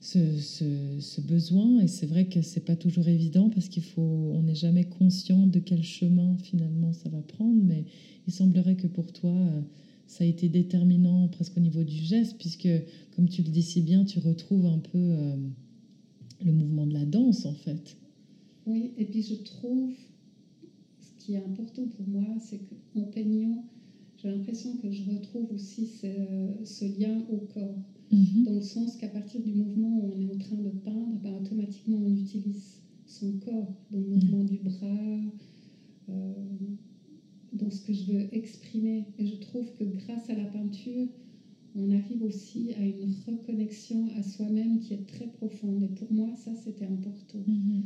ce 0.00 1.20
besoin. 1.20 1.80
Et 1.80 1.88
c'est 1.88 2.06
vrai 2.06 2.26
que 2.26 2.42
c'est 2.42 2.64
pas 2.64 2.76
toujours 2.76 3.08
évident 3.08 3.50
parce 3.50 3.68
qu'il 3.68 3.82
faut, 3.82 4.32
on 4.34 4.42
n'est 4.42 4.54
jamais 4.54 4.84
conscient 4.84 5.46
de 5.46 5.58
quel 5.58 5.82
chemin 5.82 6.36
finalement 6.42 6.92
ça 6.92 7.08
va 7.08 7.20
prendre. 7.20 7.60
Mais 7.62 7.84
il 8.26 8.32
semblerait 8.32 8.76
que 8.76 8.86
pour 8.86 9.12
toi, 9.12 9.30
euh, 9.30 9.60
ça 10.06 10.24
a 10.24 10.26
été 10.26 10.48
déterminant 10.48 11.28
presque 11.28 11.56
au 11.56 11.60
niveau 11.60 11.82
du 11.82 11.96
geste, 11.96 12.36
puisque 12.38 12.68
comme 13.14 13.28
tu 13.28 13.42
le 13.42 13.48
dis 13.48 13.62
si 13.62 13.82
bien, 13.82 14.04
tu 14.04 14.18
retrouves 14.18 14.66
un 14.66 14.78
peu 14.78 14.98
euh, 14.98 15.36
le 16.44 16.52
mouvement 16.52 16.86
de 16.86 16.94
la 16.94 17.04
danse 17.04 17.44
en 17.46 17.54
fait. 17.54 17.96
Oui, 18.66 18.92
et 18.96 19.04
puis 19.04 19.22
je 19.22 19.34
trouve, 19.34 19.92
ce 21.00 21.24
qui 21.24 21.34
est 21.34 21.38
important 21.38 21.86
pour 21.86 22.06
moi, 22.06 22.26
c'est 22.38 22.58
qu'en 22.92 23.04
peignant, 23.04 23.64
j'ai 24.16 24.28
l'impression 24.28 24.76
que 24.76 24.90
je 24.90 25.02
retrouve 25.04 25.52
aussi 25.52 25.86
ce, 25.86 26.06
ce 26.64 26.84
lien 26.84 27.24
au 27.28 27.38
corps. 27.38 27.92
Mhm. 28.10 28.44
Dans 28.44 28.54
le 28.54 28.62
sens 28.62 28.96
qu'à 28.96 29.08
partir 29.08 29.40
du 29.42 29.52
mouvement 29.52 29.98
où 29.98 30.12
on 30.12 30.20
est 30.20 30.26
en 30.26 30.36
train 30.38 30.56
de 30.56 30.70
peindre, 30.70 31.18
ben, 31.22 31.36
automatiquement 31.36 31.98
on 31.98 32.14
utilise 32.14 32.80
son 33.06 33.32
corps 33.34 33.72
dans 33.90 33.98
le 33.98 34.06
mouvement 34.06 34.42
du 34.44 34.58
bras, 34.58 35.20
euh, 36.08 36.32
dans 37.52 37.70
ce 37.70 37.80
que 37.82 37.92
je 37.92 38.12
veux 38.12 38.34
exprimer. 38.34 39.04
Et 39.18 39.26
je 39.26 39.36
trouve 39.36 39.72
que 39.74 39.84
grâce 39.84 40.30
à 40.30 40.34
la 40.34 40.44
peinture, 40.46 41.08
on 41.76 41.90
arrive 41.90 42.22
aussi 42.22 42.72
à 42.72 42.86
une 42.86 43.04
reconnexion 43.26 44.06
à 44.08 44.22
soi-même 44.22 44.78
qui 44.78 44.92
est 44.94 45.06
très 45.06 45.26
profonde. 45.28 45.82
Et 45.82 45.88
pour 45.88 46.12
moi, 46.12 46.34
ça, 46.34 46.54
c'était 46.54 46.84
important. 46.86 47.44
Mhm. 47.46 47.84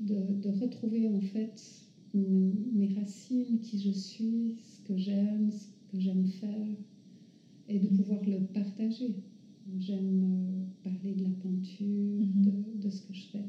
De, 0.00 0.32
de 0.32 0.48
retrouver 0.48 1.06
en 1.08 1.20
fait 1.20 1.86
mes 2.14 2.88
racines, 2.88 3.58
qui 3.60 3.78
je 3.78 3.90
suis, 3.90 4.54
ce 4.62 4.80
que 4.80 4.96
j'aime, 4.96 5.50
ce 5.50 5.66
que 5.88 5.98
j'aime 5.98 6.26
faire, 6.26 6.76
et 7.68 7.78
de 7.78 7.88
pouvoir 7.88 8.22
le 8.28 8.40
partager. 8.40 9.14
J'aime 9.78 10.22
euh, 10.24 10.62
parler 10.82 11.14
de 11.14 11.22
la 11.24 11.30
peinture, 11.32 12.20
Mhm. 12.20 12.42
de, 12.42 12.80
de 12.80 12.88
ce 12.88 13.02
que 13.02 13.12
je 13.12 13.22
fais. 13.26 13.46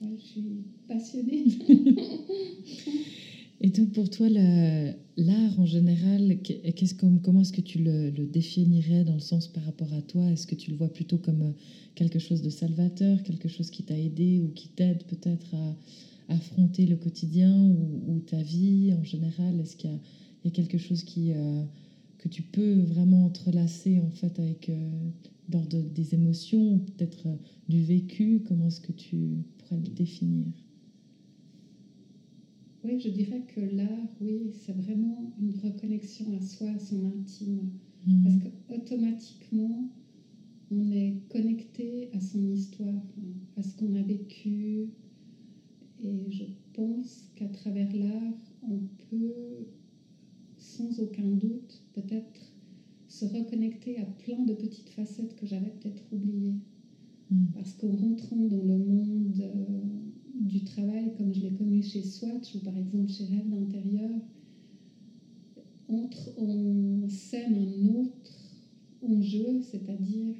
Ouais, 0.00 0.14
je 0.16 0.22
suis 0.22 0.64
passionnée. 0.86 1.44
Et 3.64 3.70
donc 3.70 3.92
pour 3.92 4.10
toi, 4.10 4.28
l'art 4.28 5.58
en 5.58 5.64
général, 5.64 6.36
comment 7.22 7.40
est-ce 7.40 7.52
que 7.54 7.62
tu 7.62 7.78
le, 7.78 8.10
définirais 8.10 9.04
dans 9.04 9.14
le 9.14 9.20
sens 9.20 9.48
par 9.48 9.64
rapport 9.64 9.94
à 9.94 10.02
toi? 10.02 10.30
Est-ce 10.30 10.46
que 10.46 10.54
tu 10.54 10.70
le 10.70 10.76
vois 10.76 10.90
plutôt 10.90 11.16
comme 11.16 11.40
euh, 11.40 11.50
quelque 11.94 12.18
chose 12.18 12.42
de 12.42 12.50
salvateur, 12.50 13.22
quelque 13.22 13.48
chose 13.48 13.70
qui 13.70 13.82
t'a 13.82 13.98
aidé 13.98 14.38
ou 14.38 14.50
qui 14.50 14.68
t'aide 14.68 15.02
peut-être 15.04 15.54
à 15.54 16.34
affronter 16.34 16.84
le 16.84 16.96
quotidien 16.96 17.64
ou, 17.64 18.20
ta 18.20 18.42
vie 18.42 18.92
en 18.92 19.02
général? 19.02 19.58
Est-ce 19.58 19.76
qu'il 19.76 19.98
y 20.44 20.48
a, 20.48 20.50
quelque 20.50 20.76
chose 20.76 21.02
qui, 21.02 21.32
euh, 21.32 21.64
que 22.18 22.28
tu 22.28 22.42
peux 22.42 22.80
vraiment 22.80 23.24
entrelacer 23.24 23.98
en 23.98 24.10
fait 24.10 24.38
avec 24.40 24.68
euh, 24.68 24.90
l'ordre 25.50 25.80
des 25.80 26.12
émotions 26.12 26.80
peut-être 26.80 27.28
du 27.70 27.82
vécu? 27.82 28.42
Comment 28.44 28.66
est-ce 28.66 28.82
que 28.82 28.92
tu 28.92 29.42
pourrais 29.56 29.80
le 29.80 29.88
définir? 29.88 30.63
Oui, 32.84 32.98
je 33.00 33.08
dirais 33.08 33.40
que 33.40 33.60
l'art, 33.60 34.14
oui, 34.20 34.50
c'est 34.52 34.72
vraiment 34.72 35.32
une 35.38 35.54
reconnexion 35.54 36.30
à 36.30 36.40
soi, 36.40 36.70
à 36.70 36.78
son 36.78 37.04
intime. 37.04 37.68
Parce 38.22 38.36
qu'automatiquement, 38.36 39.88
on 40.70 40.90
est 40.90 41.16
connecté 41.28 42.08
à 42.12 42.20
son 42.20 42.48
histoire, 42.48 43.02
à 43.56 43.62
ce 43.62 43.74
qu'on 43.74 43.94
a 43.94 44.02
vécu. 44.02 44.90
Et 45.98 46.30
je 46.30 46.44
pense 46.72 47.28
qu'à 47.34 47.48
travers 47.48 47.94
l'art, 47.94 48.52
on 48.62 48.80
peut, 49.08 49.66
sans 50.56 51.00
aucun 51.00 51.30
doute, 51.30 51.82
peut-être 51.92 52.56
se 53.08 53.24
reconnecter 53.24 53.98
à 53.98 54.06
plein 54.06 54.42
de 54.44 54.52
petites 54.54 54.90
facettes 54.90 55.34
que 55.34 55.46
j'avais 55.46 55.70
peut-être 55.70 56.12
oubliées. 56.12 56.58
Mhm. 57.30 57.54
Parce 57.54 57.74
qu'en 57.74 57.94
rentrant 57.94 58.44
dans 58.44 58.62
le 58.62 58.78
monde 58.78 58.93
du 60.64 60.70
travail, 60.70 61.10
comme 61.12 61.32
je 61.32 61.40
l'ai 61.40 61.50
connu 61.50 61.82
chez 61.82 62.02
Swatch 62.02 62.54
ou 62.54 62.58
par 62.58 62.76
exemple 62.76 63.10
chez 63.10 63.24
Rêve 63.26 63.48
d'intérieur, 63.48 64.18
entre 65.88 66.32
en 66.36 67.06
scène 67.08 67.54
un 67.54 67.84
autre 67.84 68.70
enjeu, 69.02 69.60
c'est-à-dire 69.60 70.34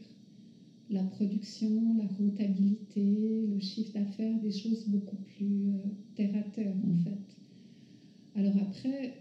la 0.88 1.02
production, 1.04 1.94
la 1.94 2.06
rentabilité, 2.06 3.44
le 3.46 3.58
chiffre 3.58 3.92
d'affaires, 3.92 4.38
des 4.38 4.50
choses 4.50 4.86
beaucoup 4.86 5.16
plus 5.16 5.68
euh, 5.68 5.90
terre 6.14 6.34
à 6.34 6.42
terre 6.42 6.76
en 6.82 6.88
Mhm. 6.88 6.94
fait. 6.94 7.36
Alors 8.34 8.56
après, 8.56 9.12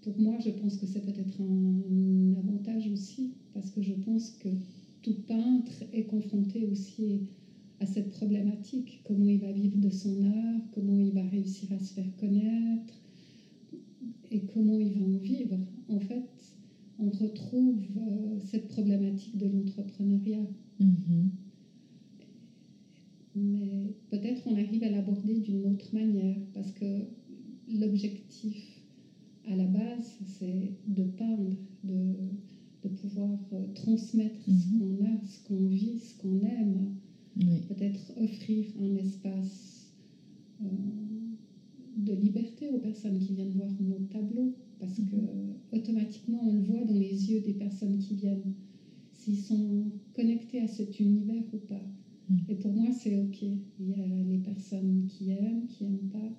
pour 0.00 0.18
moi, 0.18 0.38
je 0.38 0.50
pense 0.50 0.76
que 0.76 0.86
c'est 0.86 1.00
peut-être 1.00 1.40
un, 1.40 2.32
avantage 2.32 2.88
aussi, 2.88 3.28
parce 3.52 3.70
que 3.70 3.82
je 3.82 3.94
pense 3.94 4.30
que 4.30 4.56
tout 5.02 5.14
peintre 5.14 5.84
est 5.92 6.02
confronté 6.02 6.64
aussi 6.64 7.20
à 7.80 7.86
cette 7.86 8.08
problématique, 8.08 9.00
comment 9.04 9.28
il 9.28 9.38
va 9.38 9.52
vivre 9.52 9.78
de 9.78 9.90
son 9.90 10.22
art, 10.22 10.70
comment 10.70 10.98
il 10.98 11.12
va 11.12 11.24
réussir 11.24 11.72
à 11.72 11.78
se 11.78 11.92
faire 11.92 12.14
connaître 12.16 13.00
et 14.30 14.44
comment 14.44 14.78
il 14.80 14.92
va 14.92 15.02
en 15.02 15.16
vivre. 15.16 15.58
En 15.88 15.98
fait, 15.98 16.56
on 16.98 17.08
retrouve 17.10 17.96
euh, 17.96 18.38
cette 18.38 18.68
problématique 18.68 19.36
de 19.36 19.46
l'entrepreneuriat, 19.46 20.46
Mhm. 20.78 21.38
mais 23.34 23.94
peut-être 24.08 24.46
on 24.46 24.56
arrive 24.56 24.82
à 24.82 24.88
l'aborder 24.88 25.38
d'une 25.38 25.66
autre 25.66 25.94
manière, 25.94 26.38
parce 26.52 26.70
que 26.70 27.06
l'objectif 27.68 28.82
à 29.44 29.56
la 29.56 29.66
base, 29.66 30.18
c'est 30.22 30.74
de 30.86 31.04
peindre, 31.04 31.56
de, 31.84 32.16
de 32.82 32.88
pouvoir 32.88 33.48
euh, 33.52 33.66
transmettre 33.74 34.50
ce 34.50 34.66
Mhm. 34.66 34.72
qu'on 34.72 35.00
a, 35.04 35.22
ce 35.24 35.40
qu'on 35.40 35.66
vit, 35.66 35.98
ce 35.98 36.14
qu'on 36.14 36.42
aime. 36.42 36.90
Oui. 37.46 37.62
peut-être 37.66 38.12
offrir 38.16 38.72
un 38.76 38.94
espace 38.94 39.94
euh, 40.60 40.66
de 41.96 42.12
liberté 42.12 42.68
aux 42.68 42.78
personnes 42.78 43.18
qui 43.18 43.32
viennent 43.32 43.50
voir 43.52 43.80
nos 43.80 44.00
tableaux, 44.00 44.54
parce 44.78 45.00
que 45.00 45.16
Mhm. 45.16 45.28
automatiquement 45.72 46.48
on 46.48 46.52
le 46.52 46.60
voit 46.60 46.84
dans 46.84 46.96
les 46.96 47.30
yeux 47.30 47.40
des 47.40 47.54
personnes 47.54 47.98
qui 47.98 48.14
viennent, 48.14 48.52
s'ils 49.12 49.36
sont 49.38 49.92
connectés 50.12 50.60
à 50.60 50.66
cet 50.68 51.00
univers 51.00 51.44
ou 51.54 51.58
pas. 51.58 51.88
Mhm. 52.28 52.48
Et 52.48 52.54
pour 52.56 52.74
moi, 52.74 52.92
c'est 52.92 53.16
ok. 53.16 53.42
Il 53.42 53.86
y 53.86 53.94
a 53.94 54.22
les 54.22 54.38
personnes 54.38 55.04
qui 55.06 55.30
aiment, 55.30 55.66
qui 55.66 55.84
n'aiment 55.84 56.06
pas. 56.08 56.32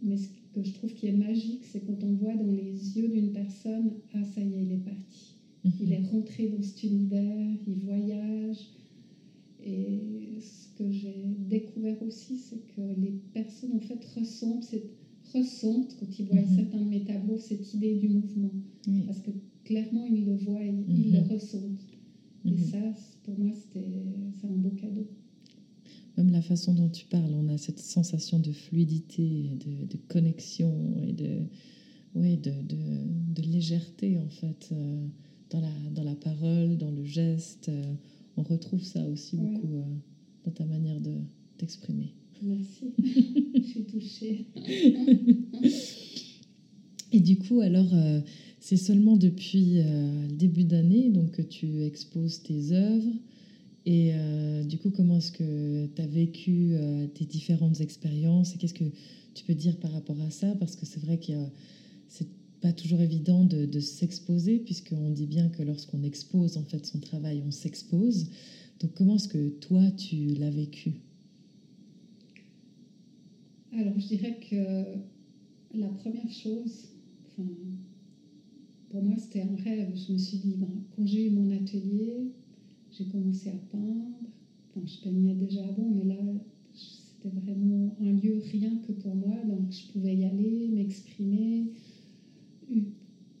Mais 0.00 0.16
ce 0.16 0.28
que 0.52 0.62
je 0.62 0.72
trouve 0.72 0.92
qui 0.94 1.06
est 1.06 1.10
magique, 1.12 1.64
c'est 1.64 1.80
quand 1.80 2.04
on 2.04 2.12
voit 2.12 2.36
dans 2.36 2.50
les 2.50 2.96
yeux 2.96 3.08
d'une 3.08 3.32
personne, 3.32 3.96
ah 4.12 4.22
ça 4.24 4.42
y 4.44 4.54
est, 4.54 4.62
il 4.62 4.70
est 4.72 4.76
parti. 4.76 5.36
Il 5.78 5.92
est 5.92 5.98
rentré 5.98 6.46
dans 6.46 6.62
cet 6.62 6.82
univers, 6.84 7.58
il 7.66 7.76
voyage. 7.76 8.68
Et 9.68 10.40
ce 10.40 10.68
que 10.76 10.90
j'ai 10.90 11.34
découvert 11.48 12.00
aussi, 12.02 12.36
c'est 12.36 12.60
que 12.74 12.80
les 13.00 13.12
personnes 13.32 13.72
en 13.72 13.80
fait 13.80 14.02
ressentent, 14.16 14.64
cette- 14.64 14.90
ressentent 15.34 15.94
quand 15.98 16.18
ils 16.18 16.24
voient 16.26 16.40
Mhm. 16.40 16.56
certains 16.56 16.80
de 16.80 16.88
mes 16.88 17.04
tableaux 17.04 17.38
cette 17.38 17.74
idée 17.74 17.94
du 17.96 18.08
mouvement. 18.08 18.52
Oui. 18.86 19.02
Parce 19.06 19.18
que 19.20 19.30
clairement, 19.64 20.06
ils 20.06 20.24
le 20.24 20.34
voient, 20.36 20.64
ils, 20.64 20.84
ils 20.88 21.10
Mhm. 21.12 21.12
le 21.12 21.34
ressentent. 21.34 21.84
Et 22.46 22.50
Mhm. 22.50 22.56
ça, 22.56 22.94
pour 23.24 23.38
moi, 23.38 23.52
c'était 23.52 23.84
c'est 24.40 24.46
un 24.46 24.56
beau 24.56 24.70
cadeau. 24.70 25.06
Même 26.16 26.30
la 26.30 26.40
façon 26.42 26.72
dont 26.72 26.88
tu 26.88 27.04
parles, 27.06 27.32
on 27.34 27.48
a 27.48 27.58
cette 27.58 27.78
sensation 27.80 28.38
de 28.38 28.50
fluidité, 28.52 29.56
de, 29.64 29.84
de 29.84 29.96
connexion 30.08 30.96
et 31.06 31.12
de, 31.12 31.42
oui, 32.14 32.36
de, 32.36 32.50
de- 32.62 33.34
de 33.34 33.42
légèreté 33.42 34.18
en 34.18 34.28
fait 34.28 34.70
euh, 34.72 35.06
dans, 35.50 35.60
la, 35.60 35.70
dans 35.92 36.02
la 36.04 36.16
parole, 36.16 36.76
dans 36.76 36.90
le 36.90 37.04
geste. 37.04 37.68
euh, 37.68 37.94
on 38.38 38.42
retrouve 38.42 38.82
ça 38.82 39.06
aussi 39.08 39.36
Ouais. 39.36 39.42
beaucoup 39.50 39.74
euh, 39.74 39.82
dans 40.44 40.50
ta 40.52 40.64
manière 40.64 41.00
de 41.00 41.12
t'exprimer. 41.58 42.14
Merci. 42.42 42.92
Je 43.54 43.60
suis 43.62 43.84
touchée. 43.84 44.46
Et 47.12 47.20
du 47.20 47.38
coup, 47.38 47.60
alors, 47.60 47.92
euh, 47.94 48.20
c'est 48.60 48.76
seulement 48.76 49.16
depuis 49.16 49.78
euh, 49.78 50.26
le 50.28 50.36
début 50.36 50.64
d'année 50.64 51.08
donc, 51.10 51.32
que 51.32 51.42
tu 51.42 51.82
exposes 51.82 52.42
tes 52.42 52.72
œuvres. 52.72 53.12
Et 53.86 54.12
du 54.68 54.76
coup, 54.76 54.90
comment 54.90 55.16
est-ce 55.16 55.32
que 55.32 55.86
tu 55.86 56.02
as 56.02 56.06
vécu 56.06 56.74
tes 57.14 57.24
différentes 57.24 57.80
expériences? 57.80 58.54
Et 58.54 58.58
qu'est-ce 58.58 58.74
que 58.74 58.84
tu 59.32 59.44
peux 59.46 59.54
dire 59.54 59.78
par 59.78 59.92
rapport 59.92 60.20
à 60.20 60.30
ça? 60.30 60.54
Parce 60.56 60.76
que 60.76 60.84
c'est 60.84 61.00
vrai 61.00 61.18
que 61.18 61.32
c'est 62.06 62.26
pas 62.60 62.72
toujours 62.72 63.00
évident 63.00 63.44
de, 63.44 63.80
s'exposer, 63.80 64.58
puisqu'on 64.58 65.10
dit 65.10 65.26
bien 65.26 65.48
que 65.48 65.62
lorsqu'on 65.62 66.02
expose 66.02 66.56
en 66.56 66.64
fait 66.64 66.84
son 66.84 66.98
travail, 66.98 67.42
on 67.46 67.50
s'expose. 67.50 68.26
Donc, 68.80 68.94
comment 68.94 69.16
est-ce 69.16 69.28
que 69.28 69.48
toi, 69.48 69.82
tu 69.96 70.34
l'as 70.34 70.50
vécu? 70.50 70.92
Alors, 73.72 73.98
je 73.98 74.06
dirais 74.06 74.38
que 74.50 75.78
la 75.78 75.88
première 75.88 76.30
chose, 76.30 76.88
enfin, 77.26 77.48
pour 78.90 79.02
moi, 79.02 79.16
c'était 79.18 79.42
un 79.42 79.56
rêve. 79.62 79.90
Je 79.94 80.12
me 80.12 80.18
suis 80.18 80.38
dit, 80.38 80.54
ben, 80.56 80.68
quand 80.96 81.06
j'ai 81.06 81.26
eu 81.26 81.30
mon 81.30 81.50
atelier, 81.50 82.32
j'ai 82.96 83.04
commencé 83.04 83.50
à 83.50 83.56
peindre. 83.70 84.06
Enfin, 84.70 84.86
je 84.86 85.02
peignais 85.02 85.34
déjà 85.34 85.64
avant, 85.64 85.88
mais 85.90 86.04
là, 86.04 86.16
c'était 86.74 87.34
vraiment 87.36 87.94
un 88.00 88.12
lieu 88.12 88.42
rien 88.50 88.76
que 88.86 88.92
pour 88.92 89.14
moi. 89.14 89.36
Donc, 89.46 89.70
je 89.70 89.92
pouvais 89.92 90.16
y 90.16 90.24
aller, 90.24 90.68
m'exprimer, 90.72 91.66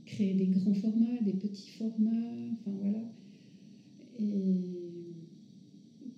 créer 0.04 0.34
des 0.34 0.46
grands 0.46 0.74
formats, 0.74 1.20
des 1.22 1.34
petits 1.34 1.70
formats. 1.70 2.50
Enfin, 2.52 2.76
voilà. 2.78 3.02
Et 4.18 5.04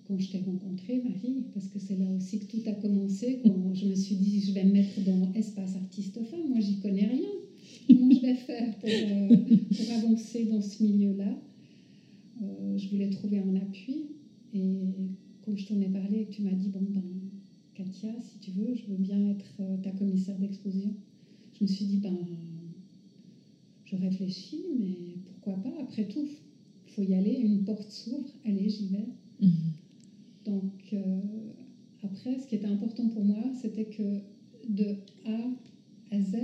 quand 0.03 0.17
je 0.17 0.29
t'ai 0.29 0.39
rencontrée, 0.39 0.99
Marie, 0.99 1.45
parce 1.53 1.67
que 1.67 1.79
c'est 1.79 1.95
là 1.95 2.11
aussi 2.15 2.39
que 2.39 2.45
tout 2.45 2.61
a 2.65 2.73
commencé, 2.73 3.39
quand 3.43 3.73
je 3.73 3.85
me 3.85 3.95
suis 3.95 4.15
dit, 4.15 4.41
je 4.41 4.51
vais 4.53 4.63
me 4.63 4.71
mettre 4.71 4.99
dans 5.05 5.31
espace 5.33 5.75
artiste 5.75 6.23
femme, 6.23 6.49
moi 6.49 6.59
j'y 6.59 6.79
connais 6.79 7.05
rien. 7.05 7.29
Comment 7.87 8.09
je 8.11 8.19
vais 8.21 8.35
faire 8.35 8.77
pour, 8.79 8.89
euh, 8.89 9.37
pour 9.75 9.91
avancer 9.91 10.45
dans 10.45 10.61
ce 10.61 10.83
milieu-là? 10.83 11.37
Euh, 12.41 12.77
Je 12.77 12.89
voulais 12.89 13.09
trouver 13.09 13.39
un 13.39 13.55
appui. 13.55 14.07
Et 14.53 15.11
quand 15.41 15.55
je 15.55 15.65
t'en 15.67 15.79
ai 15.79 15.89
parlé 15.89 16.27
tu 16.29 16.41
m'as 16.41 16.51
dit, 16.51 16.69
bon, 16.69 16.81
ben, 16.89 17.03
Katia, 17.75 18.13
si 18.19 18.39
tu 18.39 18.51
veux, 18.51 18.73
je 18.73 18.85
veux 18.87 18.97
bien 18.97 19.29
être 19.29 19.57
euh, 19.59 19.77
ta 19.77 19.91
commissaire 19.91 20.37
d'exposition. 20.39 20.93
Je 21.57 21.63
me 21.63 21.67
suis 21.67 21.85
dit, 21.85 21.97
ben, 21.97 22.17
je 23.91 23.97
réfléchis, 23.97 24.63
mais 24.79 25.17
pourquoi 25.25 25.61
pas? 25.61 25.73
Après 25.81 26.05
tout, 26.05 26.25
il 26.87 26.91
faut 26.91 27.01
y 27.01 27.13
aller, 27.13 27.33
une 27.33 27.63
porte 27.63 27.89
s'ouvre, 27.91 28.29
allez, 28.45 28.69
j'y 28.69 28.87
vais. 28.87 29.07
Mhm. 29.41 29.51
Donc, 30.45 30.93
euh, 30.93 31.21
après, 32.01 32.39
ce 32.39 32.47
qui 32.47 32.55
était 32.55 32.67
important 32.67 33.07
pour 33.09 33.23
moi, 33.23 33.43
c'était 33.59 33.85
que 33.85 34.19
de 34.69 34.95
A 35.25 36.15
à 36.15 36.21
Z, 36.21 36.35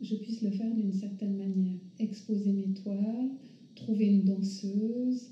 je 0.00 0.16
puisse 0.16 0.42
le 0.42 0.50
faire 0.50 0.74
d'une 0.74 0.92
certaine 0.92 1.36
manière. 1.36 1.78
Exposer 1.98 2.52
mes 2.52 2.74
toiles, 2.74 3.30
trouver 3.74 4.06
une 4.06 4.24
danseuse 4.24 5.30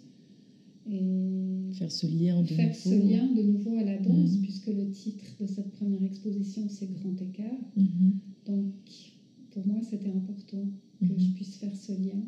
et 0.90 1.72
faire 1.72 1.90
ce 1.90 2.06
lien 2.06 2.42
de, 2.42 2.46
faire 2.48 2.68
nouveau. 2.68 2.78
Ce 2.78 2.94
lien 2.94 3.26
de 3.32 3.42
nouveau 3.42 3.76
à 3.76 3.84
la 3.84 3.98
danse, 3.98 4.36
mhm. 4.36 4.42
puisque 4.42 4.68
le 4.68 4.90
titre 4.90 5.36
de 5.40 5.46
cette 5.46 5.70
première 5.72 6.02
exposition, 6.04 6.68
c'est 6.68 6.92
Grand 6.92 7.20
écart. 7.20 7.60
Mhm. 7.76 8.18
Donc, 8.46 9.09
pour 9.50 9.66
moi, 9.66 9.80
c'était 9.82 10.10
important 10.10 10.64
que 11.00 11.04
mhm. 11.04 11.18
je 11.18 11.32
puisse 11.32 11.56
faire 11.56 11.74
ce 11.74 11.92
lien, 11.92 12.22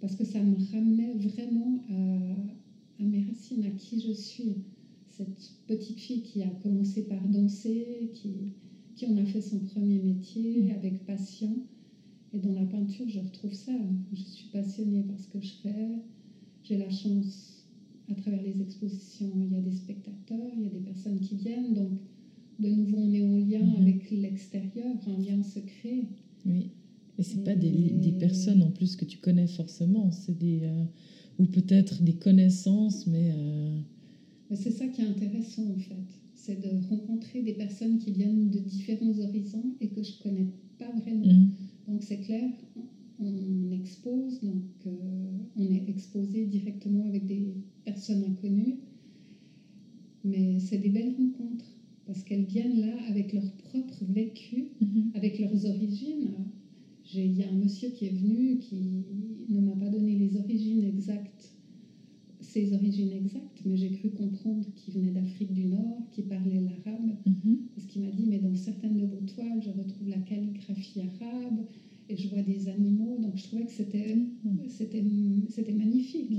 parce 0.00 0.16
que 0.16 0.24
ça 0.24 0.42
me 0.42 0.56
ramenait 0.72 1.14
vraiment 1.14 1.82
à, 1.90 3.02
à 3.02 3.04
mes 3.04 3.24
racines, 3.24 3.64
à 3.64 3.70
qui 3.70 4.00
je 4.00 4.12
suis. 4.12 4.56
Cette 5.08 5.52
petite 5.66 5.98
fille 5.98 6.22
qui 6.22 6.42
a 6.42 6.50
commencé 6.62 7.06
par 7.06 7.26
danser, 7.28 8.10
qui, 8.14 8.54
qui 8.96 9.06
en 9.06 9.16
a 9.16 9.24
fait 9.24 9.40
son 9.40 9.60
premier 9.60 10.00
métier 10.00 10.72
avec 10.72 11.04
passion. 11.06 11.56
Et 12.32 12.38
dans 12.38 12.52
la 12.52 12.64
peinture, 12.64 13.08
je 13.08 13.20
retrouve 13.20 13.52
ça. 13.52 13.72
Je 14.12 14.22
suis 14.22 14.48
passionnée 14.48 15.02
par 15.02 15.18
ce 15.18 15.28
que 15.28 15.40
je 15.40 15.52
fais. 15.62 16.02
J'ai 16.64 16.78
la 16.78 16.90
chance, 16.90 17.64
à 18.10 18.14
travers 18.14 18.42
les 18.42 18.60
expositions, 18.60 19.30
il 19.36 19.52
y 19.52 19.56
a 19.56 19.60
des 19.60 19.72
spectateurs, 19.72 20.50
il 20.56 20.64
y 20.64 20.66
a 20.66 20.70
des 20.70 20.80
personnes 20.80 21.20
qui 21.20 21.36
viennent. 21.36 21.74
Donc, 21.74 21.92
de 22.58 22.68
nouveau, 22.68 22.98
on 22.98 23.12
est 23.12 23.22
en 23.22 23.36
lien 23.36 23.64
mhm. 23.64 23.82
avec 23.82 24.10
l'extérieur, 24.10 24.94
un 25.06 25.18
lien 25.18 25.42
secret. 25.42 26.08
Oui. 26.46 26.70
Et 27.18 27.22
c'est 27.22 27.44
pas 27.44 27.54
des, 27.54 27.70
des, 27.70 28.12
personnes 28.12 28.62
en 28.62 28.70
plus 28.70 28.96
que 28.96 29.04
tu 29.04 29.18
connais 29.18 29.46
forcément, 29.46 30.10
c'est 30.10 30.36
des 30.36 30.62
euh, 30.64 30.84
ou 31.38 31.44
peut-être 31.46 32.02
des 32.02 32.14
connaissances, 32.14 33.06
mais. 33.06 33.30
Euh, 33.32 33.80
mais 34.50 34.56
c'est 34.56 34.72
ça 34.72 34.88
qui 34.88 35.02
est 35.02 35.06
intéressant 35.06 35.70
en 35.70 35.78
fait 35.78 35.94
c'est 36.44 36.60
de 36.60 36.86
rencontrer 36.88 37.42
des 37.42 37.54
personnes 37.54 37.98
qui 37.98 38.12
viennent 38.12 38.50
de 38.50 38.58
différents 38.58 39.18
horizons 39.18 39.64
et 39.80 39.88
que 39.88 40.02
je 40.02 40.12
ne 40.18 40.22
connais 40.22 40.46
pas 40.78 40.90
vraiment. 40.90 41.32
Mm. 41.32 41.48
Donc 41.88 42.02
c'est 42.02 42.20
clair, 42.20 42.50
on 43.18 43.70
expose, 43.70 44.42
donc 44.42 44.62
euh, 44.86 44.90
on 45.56 45.70
est 45.70 45.88
exposé 45.88 46.44
directement 46.44 47.06
avec 47.06 47.24
des 47.24 47.54
personnes 47.86 48.24
inconnues, 48.24 48.76
mais 50.22 50.58
c'est 50.58 50.78
des 50.78 50.90
belles 50.90 51.14
rencontres 51.16 51.70
parce 52.06 52.22
qu'elles 52.22 52.44
viennent 52.44 52.80
là 52.80 52.94
avec 53.08 53.32
leur 53.32 53.50
propre 53.52 54.04
vécu, 54.04 54.68
mm-hmm. 54.82 55.16
avec 55.16 55.38
leurs 55.38 55.64
origines. 55.66 56.30
Il 57.14 57.36
y 57.36 57.44
a 57.44 57.48
un 57.48 57.52
monsieur 57.52 57.90
qui 57.90 58.06
est 58.06 58.16
venu 58.16 58.58
qui 58.58 59.04
ne 59.48 59.60
m'a 59.60 59.76
pas 59.76 59.88
donné 59.88 60.16
les 60.16 60.36
origines 60.36 60.82
exactes 60.84 61.54
ses 62.54 62.72
origines 62.72 63.10
exactes, 63.12 63.62
mais 63.64 63.76
j'ai 63.76 63.90
cru 63.90 64.10
comprendre 64.10 64.64
qu'il 64.76 64.94
venait 64.94 65.10
d'Afrique 65.10 65.52
du 65.52 65.64
Nord, 65.64 66.02
qu'il 66.12 66.24
parlait 66.24 66.60
l'arabe, 66.60 67.16
mhm. 67.26 67.58
parce 67.74 67.86
qu'il 67.88 68.02
m'a 68.02 68.10
dit, 68.10 68.26
mais 68.28 68.38
dans 68.38 68.54
certaines 68.54 68.96
de 68.96 69.06
vos 69.06 69.20
toiles, 69.34 69.60
je 69.60 69.70
retrouve 69.70 70.08
la 70.08 70.18
calligraphie 70.18 71.00
arabe, 71.00 71.64
et 72.08 72.16
je 72.16 72.28
vois 72.28 72.42
des 72.42 72.68
animaux, 72.68 73.18
donc 73.18 73.36
je 73.36 73.44
trouvais 73.44 73.64
que 73.64 73.72
c'était 73.72 74.14
mhm. 74.14 74.68
c'était 74.68 75.72
magnifique. 75.72 76.30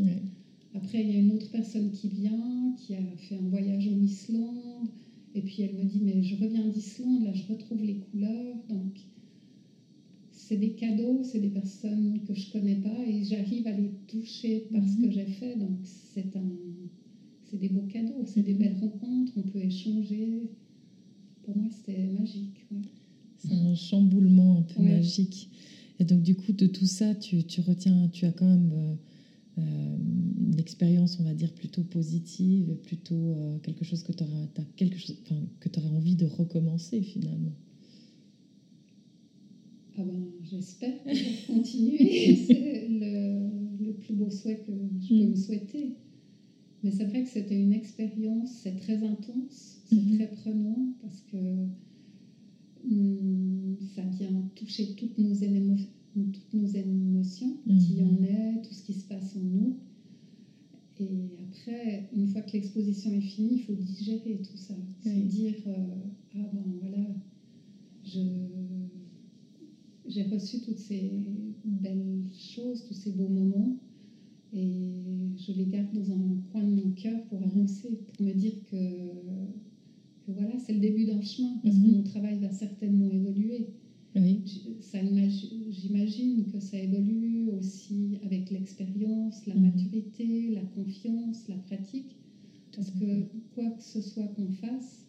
Après, 0.74 1.01
il 1.01 1.12
y 1.12 1.15
a 1.15 1.19
une 1.19 1.31
autre 1.31 1.50
personne 1.51 1.91
qui 1.91 2.07
vient, 2.10 2.75
qui 2.77 2.95
a 2.95 3.01
fait 3.17 3.36
un 3.36 3.50
voyage 3.50 3.88
en 3.88 4.00
Islande, 4.01 4.88
et 5.36 5.42
puis 5.42 5.62
elle 5.63 5.75
me 5.75 5.84
dit, 5.84 6.01
mais 6.01 6.24
je 6.24 6.36
reviens 6.36 6.65
d'Islande, 6.68 7.24
là 7.24 7.34
je 7.34 7.44
retrouve 7.51 7.84
les 7.84 7.98
couleurs, 7.98 8.56
donc 8.70 8.98
c'est 10.32 10.58
des 10.58 10.72
cadeaux, 10.72 11.22
c'est 11.24 11.39
des 11.39 11.50
personnes 11.50 12.20
que 12.27 12.34
je 12.34 12.51
connais 12.51 12.75
pas 12.75 13.04
et 13.06 13.24
j'arrive 13.24 13.68
à 13.68 13.72
les 13.72 13.92
toucher 14.08 14.68
par 14.72 14.88
ce 14.88 14.96
que 14.98 15.08
mhm. 15.08 15.12
j'ai 15.12 15.25
fait. 15.25 15.56
Donc 15.58 15.80
c'est 15.84 16.36
un, 16.36 16.51
c'est 17.46 17.59
des 17.59 17.70
beaux 17.70 17.88
cadeaux, 17.88 18.24
c'est 18.25 18.44
des 18.44 18.53
belles 18.53 18.77
rencontres, 18.79 19.33
on 19.38 19.42
peut 19.42 19.59
échanger. 19.59 20.50
Pour 21.44 21.57
moi, 21.57 21.68
c'était 21.72 22.07
magique. 22.07 22.66
C'est 23.38 23.53
un 23.53 23.75
chamboulement 23.75 24.59
un 24.59 24.62
peu 24.62 24.81
magique. 24.81 25.50
Et 26.00 26.03
donc 26.03 26.22
du 26.22 26.36
coup, 26.36 26.53
de 26.53 26.68
tout 26.68 26.86
ça, 26.86 27.16
tu, 27.16 27.44
tu 27.44 27.62
retiens, 27.62 28.09
tu 28.09 28.25
as 28.25 28.31
quand 28.31 28.48
même 28.48 28.72
euh, 28.74 28.96
une 29.57 30.59
expérience, 30.59 31.20
on 31.20 31.24
va 31.24 31.33
dire, 31.33 31.53
plutôt 31.53 31.83
positive, 31.83 32.75
plutôt 32.83 33.15
euh, 33.15 33.57
quelque 33.59 33.85
chose 33.85 34.03
que 34.03 34.11
tu 34.11 34.24
chose, 34.98 35.15
que 35.59 35.70
auras 35.79 35.89
envie 35.89 36.15
de 36.15 36.25
recommencer 36.25 37.01
finalement. 37.01 37.55
Ah 39.98 40.03
ben, 40.03 40.25
j'espère 40.44 40.94
continuer. 41.48 42.35
c'est 42.48 42.87
le, 42.89 43.85
le, 43.85 43.94
plus 43.94 44.13
beau 44.13 44.29
souhait 44.29 44.57
que 44.57 44.74
je 45.01 45.07
peux 45.07 45.25
mm. 45.25 45.29
me 45.29 45.35
souhaiter. 45.35 45.96
Mais 46.83 46.91
c'est 46.91 47.05
vrai 47.05 47.24
que 47.24 47.29
c'était 47.29 47.59
une 47.59 47.74
expérience, 47.74 48.59
c'est 48.61 48.75
très 48.75 49.03
intense, 49.03 49.81
c'est 49.85 49.96
mm-hmm. 49.96 50.15
très 50.15 50.27
prenant 50.27 50.94
parce 51.01 51.22
que 51.31 51.37
mm, 52.87 53.77
ça 53.96 54.03
vient 54.03 54.50
toucher 54.55 54.94
toutes 54.96 55.18
nos, 55.18 55.33
toutes 56.16 56.54
nos 56.54 56.68
émotions, 56.68 57.58
qui 57.66 57.72
mm-hmm. 57.72 58.04
en 58.04 58.24
est, 58.24 58.62
tout 58.62 58.74
ce 58.74 58.84
qui 58.84 58.94
se 58.94 59.08
passe 59.08 59.36
en 59.36 59.42
nous. 59.42 59.78
Et 61.00 61.30
après, 61.48 62.10
une 62.16 62.28
fois 62.28 62.42
que 62.42 62.54
l'exposition 62.54 63.12
est 63.12 63.22
finie, 63.22 63.56
il 63.56 63.64
faut 63.64 63.74
digérer 63.74 64.40
tout 64.42 64.58
ça. 64.58 64.75
C'est 65.01 65.28
dire, 65.28 65.56
euh, 65.68 65.96
ah 66.36 66.50
ben 66.54 66.64
voilà, 66.82 67.06
je 68.04 68.22
j'ai 70.08 70.24
reçu 70.24 70.62
toutes 70.62 70.78
ces 70.78 71.12
belles 71.64 72.24
choses, 72.32 72.86
tous 72.88 72.94
ces 72.94 73.12
beaux 73.12 73.28
moments, 73.28 73.78
et 74.54 75.01
je 75.38 75.51
les 75.51 75.66
garde 75.66 75.94
dans 75.94 76.12
un 76.12 76.38
coin 76.51 76.64
de 76.64 76.75
mon 76.75 76.92
cœur 76.92 77.22
pour 77.25 77.42
avancer, 77.42 78.00
pour 78.14 78.25
me 78.25 78.34
dire 78.34 78.54
que, 78.70 78.75
que 80.25 80.32
voilà, 80.32 80.58
c'est 80.60 80.74
le 80.74 80.80
début 80.80 81.06
d'un 81.06 81.22
chemin, 81.22 81.60
parce 81.64 81.75
que 81.75 81.82
mhm. 81.82 81.92
mon 81.98 82.04
travail 82.04 82.40
va 82.40 82.51
certainement 82.51 83.10
évoluer. 83.10 83.70
J'imagine 85.72 86.46
que 86.51 86.60
ça 86.60 86.80
évolue 86.80 87.50
aussi 87.50 88.18
avec 88.24 88.50
l'expérience, 88.50 89.46
la 89.46 89.56
mhm. 89.56 89.64
maturité, 89.64 90.50
la 90.54 90.62
confiance, 90.62 91.48
la 91.50 91.58
pratique, 91.58 92.16
parce 92.75 92.92
que 92.92 93.24
quoi 93.54 93.70
que 93.72 93.84
ce 93.84 94.01
soit 94.01 94.28
qu'on 94.28 94.51
fasse, 94.51 95.06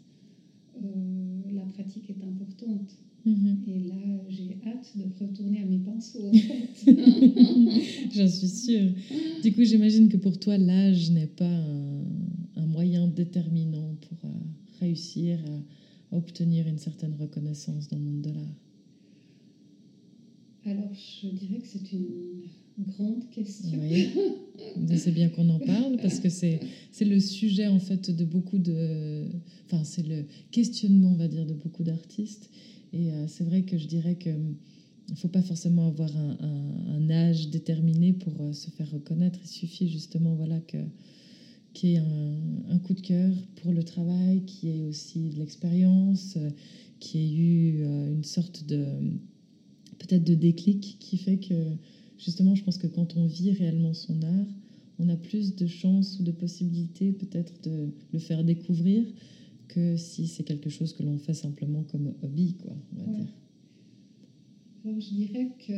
euh, 0.83 1.43
la 1.53 1.65
pratique 1.67 2.11
est 2.11 2.25
importante. 2.25 2.97
Mhm. 3.25 3.59
Et 3.67 3.79
là, 3.89 4.25
j'ai 4.29 4.59
hâte 4.67 4.93
de 4.97 5.05
retourner 5.25 5.61
à 5.61 5.65
mes 5.67 5.79
pinceaux, 5.79 6.29
en 6.29 6.33
fait. 6.35 6.93
J'en 8.15 8.29
suis 8.29 8.49
sûre. 8.49 8.91
Du 9.43 9.53
coup, 9.53 9.65
j'imagine 9.65 10.09
que 10.09 10.17
pour 10.17 10.39
toi, 10.39 10.59
l'âge 10.59 11.11
n'est 11.11 11.27
pas 11.27 11.45
un, 11.45 12.67
moyen 12.67 13.09
déterminant 13.09 13.97
pour 14.03 14.19
euh, 14.29 14.35
réussir 14.81 15.39
à, 15.39 16.17
obtenir 16.17 16.69
une 16.69 16.79
certaine 16.79 17.15
reconnaissance 17.19 17.89
dans 17.89 17.97
le 17.97 18.05
monde 18.05 18.23
de 18.23 18.31
l'art. 18.31 18.66
Alors, 20.67 20.91
je 20.95 21.29
dirais 21.29 21.61
que 21.61 21.67
c'est 21.67 21.93
une 21.93 22.43
grande 22.79 23.31
question. 23.31 23.79
Oui, 23.81 24.09
c'est 24.97 25.13
bien 25.13 25.29
qu'on 25.29 25.49
en 25.49 25.61
parle 25.61 25.97
parce 26.03 26.19
que 26.19 26.29
c'est 26.29 26.61
le 27.01 27.21
sujet 27.21 27.69
en 27.69 27.79
fait 27.79 28.11
de 28.11 28.25
beaucoup 28.25 28.59
de... 28.59 29.27
Enfin, 29.67 29.85
c'est 29.85 30.07
le 30.07 30.25
questionnement, 30.51 31.13
on 31.13 31.17
va 31.17 31.29
dire, 31.29 31.47
de 31.47 31.55
beaucoup 31.55 31.85
d'artistes. 31.85 32.51
Et 32.93 33.13
euh, 33.13 33.29
c'est 33.29 33.45
vrai 33.45 33.63
que 33.63 33.79
je 33.79 33.87
dirais 33.87 34.17
qu'il 34.17 34.35
ne 35.11 35.15
faut 35.15 35.29
pas 35.29 35.43
forcément 35.43 35.87
avoir 35.87 36.11
un, 36.17 37.11
âge 37.11 37.51
déterminé 37.51 38.13
pour 38.13 38.33
euh, 38.41 38.53
se 38.53 38.69
faire 38.71 38.91
reconnaître. 38.91 39.39
Il 39.45 39.49
suffit 39.49 39.89
justement 39.89 40.35
voilà, 40.35 40.59
que, 40.59 40.79
qu'il 41.75 41.91
y 41.91 41.95
ait 41.95 42.03
un, 42.71 42.79
coup 42.79 42.95
de 42.95 43.01
cœur 43.01 43.33
pour 43.63 43.73
le 43.73 43.85
travail, 43.85 44.43
qu'il 44.45 44.71
y 44.71 44.81
ait 44.81 44.85
aussi 44.85 45.31
de 45.31 45.39
l'expérience, 45.39 46.37
euh, 46.37 46.51
qu'il 46.99 47.21
y 47.21 47.25
ait 47.25 47.37
eu 47.37 47.85
une 47.85 48.25
sorte 48.25 48.67
de 48.67 48.85
peut-être 50.07 50.25
de 50.25 50.35
déclic 50.35 50.97
qui 51.01 51.17
fait 51.17 51.39
que 51.39 51.77
justement 52.19 52.55
je 52.55 52.65
pense 52.65 52.79
que 52.79 52.87
quand 52.87 53.17
on 53.17 53.27
vit 53.27 53.53
réellement 53.53 53.95
son 53.95 54.23
art, 54.23 54.47
on 54.99 55.09
a 55.09 55.17
plus 55.17 55.55
de 55.57 55.67
chances 55.67 56.19
ou 56.19 56.23
de 56.23 56.33
possibilités 56.33 57.13
peut-être 57.13 57.61
de 57.63 57.91
le 58.13 58.19
faire 58.19 58.45
découvrir 58.45 59.05
que 59.69 59.97
si 59.97 60.27
c'est 60.27 60.45
quelque 60.45 60.71
chose 60.71 60.93
que 60.93 61.03
l'on 61.03 61.19
fait 61.19 61.35
simplement 61.35 61.83
comme 61.83 62.15
hobby, 62.23 62.55
quoi, 62.55 62.77
on 62.93 63.01
va 63.01 63.19
dire. 63.19 63.33
Alors 64.85 65.01
je 65.01 65.09
dirais 65.11 65.51
que 65.67 65.73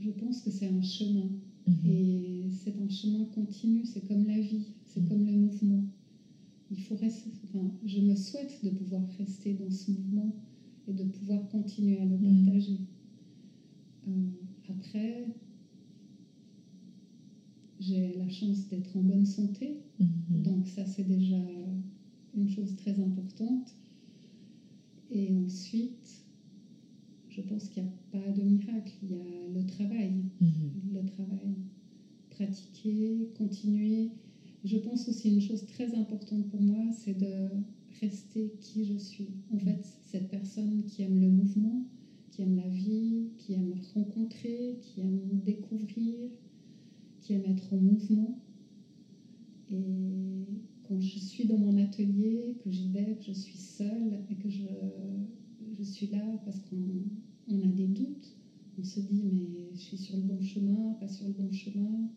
je 0.00 0.10
pense 0.10 0.42
que 0.42 0.50
c'est 0.50 0.68
un 0.68 0.82
chemin. 0.82 1.30
Mhm. 1.66 1.90
Et 1.90 2.44
c'est 2.52 2.74
un 2.80 2.88
chemin 2.88 3.24
continu, 3.26 3.84
c'est 3.84 4.06
comme 4.06 4.26
la 4.26 4.40
vie, 4.40 4.66
c'est 4.86 5.00
mhm. 5.00 5.08
comme 5.08 5.26
le 5.26 5.32
mouvement. 5.32 5.84
Il 6.70 6.80
faut 6.80 6.96
rester, 6.96 7.30
enfin, 7.44 7.70
je 7.84 8.00
me 8.00 8.14
souhaite 8.14 8.62
de 8.62 8.70
pouvoir 8.70 9.02
rester 9.18 9.54
dans 9.54 9.70
ce 9.70 9.90
mouvement 9.90 10.34
et 10.88 10.92
de 10.92 11.04
pouvoir 11.04 11.48
continuer 11.48 11.98
à 11.98 12.04
le 12.06 12.16
mhm. 12.16 12.44
partager. 12.44 12.80
Euh, 14.08 14.30
après, 14.68 15.26
j'ai 17.78 18.14
la 18.14 18.28
chance 18.28 18.66
d'être 18.68 18.96
en 18.96 19.02
bonne 19.02 19.26
santé. 19.26 19.76
Mhm. 20.00 20.42
Donc 20.42 20.66
ça, 20.66 20.86
c'est 20.86 21.04
déjà 21.04 21.44
une 22.34 22.48
chose 22.48 22.74
très 22.74 22.98
importante. 23.00 23.76
Et 25.10 25.34
ensuite, 25.34 26.24
je 27.28 27.40
pense 27.42 27.68
qu'il 27.68 27.82
n'y 27.82 27.88
a 27.88 27.92
pas 28.10 28.32
de 28.32 28.42
miracle, 28.42 28.94
il 29.02 29.10
y 29.10 29.14
a 29.14 29.48
le 29.48 29.64
travail. 29.64 30.24
Mhm. 30.40 30.94
Le 30.94 31.04
travail. 31.04 31.54
Pratiquer, 32.30 33.28
continuer. 33.34 34.10
Je 34.64 34.76
pense 34.76 35.08
aussi 35.08 35.28
une 35.28 35.40
chose 35.40 35.66
très 35.66 35.94
importante 35.94 36.48
pour 36.48 36.60
moi, 36.62 36.90
c'est 36.92 37.14
de 37.14 37.48
rester 38.00 38.52
qui 38.60 38.84
je 38.84 38.94
suis. 38.94 39.34
En 39.50 39.58
fait, 39.58 39.98
cette 40.02 40.28
personne 40.28 40.84
qui 40.84 41.02
aime 41.02 41.18
le 41.18 41.28
mouvement, 41.28 41.82
qui 42.30 42.42
aime 42.42 42.54
la 42.54 42.68
vie, 42.68 43.28
qui 43.38 43.52
aime 43.54 43.74
rencontrer, 43.94 44.76
qui 44.80 45.00
aime 45.00 45.40
découvrir, 45.42 46.30
qui 47.20 47.32
aime 47.32 47.44
être 47.46 47.72
en 47.74 47.78
mouvement. 47.78 48.36
Et 49.70 50.62
quand 50.82 50.98
je 51.00 51.18
suis 51.18 51.44
dans 51.44 51.58
mon 51.58 51.76
atelier, 51.76 52.56
que 52.58 52.70
j'y 52.70 52.88
vais, 52.88 53.14
que 53.16 53.22
je 53.24 53.32
suis 53.32 53.56
seule 53.58 54.20
et 54.28 54.36
que 54.36 54.48
je, 54.48 54.64
je 55.72 55.82
suis 55.82 56.06
là 56.06 56.38
parce 56.44 56.58
qu'on 56.60 57.02
on 57.48 57.62
a 57.62 57.72
des 57.72 57.86
doutes, 57.86 58.36
on 58.78 58.82
se 58.82 59.00
dit 59.00 59.22
mais 59.24 59.72
je 59.72 59.78
suis 59.78 59.96
sur 59.96 60.16
le 60.16 60.22
bon 60.22 60.40
chemin, 60.40 60.94
pas 60.94 61.08
sur 61.08 61.26
le 61.26 61.32
bon 61.32 61.50
chemin, 61.50 62.08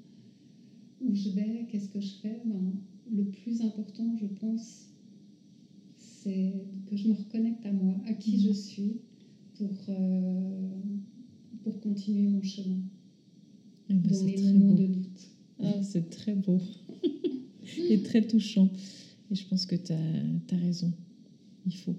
où 1.00 1.14
je 1.14 1.30
vais, 1.30 1.66
qu'est-ce 1.68 1.90
que 1.90 2.00
je 2.00 2.14
fais? 2.16 2.44
Ben, 2.46 2.78
Le 3.10 3.24
plus 3.24 3.62
important, 3.62 4.16
je 4.16 4.26
pense, 4.26 4.91
c'est 6.24 6.54
que 6.90 6.96
je 6.96 7.08
me 7.08 7.14
reconnecte 7.14 7.66
à 7.66 7.72
moi, 7.72 7.96
à 8.08 8.14
qui 8.14 8.40
je 8.40 8.52
suis, 8.52 8.98
pour, 9.56 9.76
euh, 9.90 10.70
pour 11.64 11.80
continuer 11.82 12.28
mon 12.28 12.44
chemin 12.44 12.82
Eh 13.90 13.94
ben, 13.94 14.12
dans 14.12 14.26
les 14.26 14.34
très 14.36 14.54
moments 14.54 14.70
beau. 14.72 14.82
de 14.82 14.88
doute. 14.88 15.28
Ah, 15.60 15.84
c'est 15.84 16.10
très 16.10 16.36
beau 16.36 16.60
et 17.90 18.02
très 18.04 18.22
touchant. 18.22 18.70
Et 19.32 19.36
je 19.36 19.48
pense 19.48 19.66
que 19.66 19.76
tu 19.76 19.94
as, 19.94 20.58
raison. 20.58 20.92
Il 21.66 21.76
faut. 21.76 21.96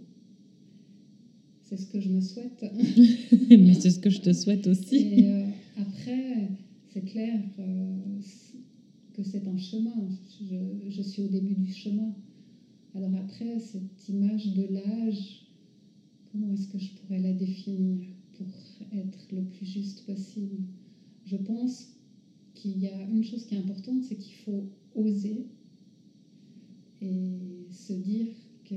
C'est 1.63 1.77
ce 1.77 1.87
que 1.87 2.01
je 2.01 2.09
me 2.11 2.21
souhaite. 2.21 2.63
Mais 3.51 3.75
c'est 3.75 3.91
ce 3.91 3.99
que 3.99 4.11
je 4.11 4.21
te 4.21 4.33
souhaite 4.33 4.67
aussi. 4.67 4.97
Et 4.97 5.29
euh, 5.31 5.47
après, 5.79 6.49
c'est 6.93 7.05
clair 7.05 7.41
euh, 7.59 7.97
que 9.15 9.23
c'est 9.23 9.47
un 9.49 9.57
chemin. 9.57 9.95
Je, 10.41 10.91
je 10.91 11.03
suis 11.03 11.23
au 11.23 11.29
début 11.29 11.55
du 11.55 11.73
chemin. 11.73 12.13
Alors 12.95 13.15
après, 13.15 13.59
cette 13.59 14.09
image 14.09 14.53
de 14.53 14.63
l'âge, 14.63 15.43
comment 16.31 16.51
est-ce 16.51 16.69
que 16.69 16.79
je 16.79 16.93
pourrais 16.93 17.19
la 17.21 17.33
définir 17.33 18.03
pour 18.33 18.49
être 18.93 19.29
le 19.33 19.43
plus 19.43 19.67
juste 19.67 20.03
possible? 20.05 20.63
Je 21.25 21.37
pense 21.37 21.91
qu'il 22.55 22.79
y 22.79 22.87
a 22.89 23.09
une 23.09 23.25
chose 23.25 23.45
qui 23.45 23.55
est 23.55 23.59
importante, 23.59 24.03
c'est 24.03 24.17
qu'il 24.17 24.35
faut 24.35 24.67
oser 24.95 25.47
et 27.01 27.67
se 27.71 27.93
dire 27.93 28.27
que 28.65 28.75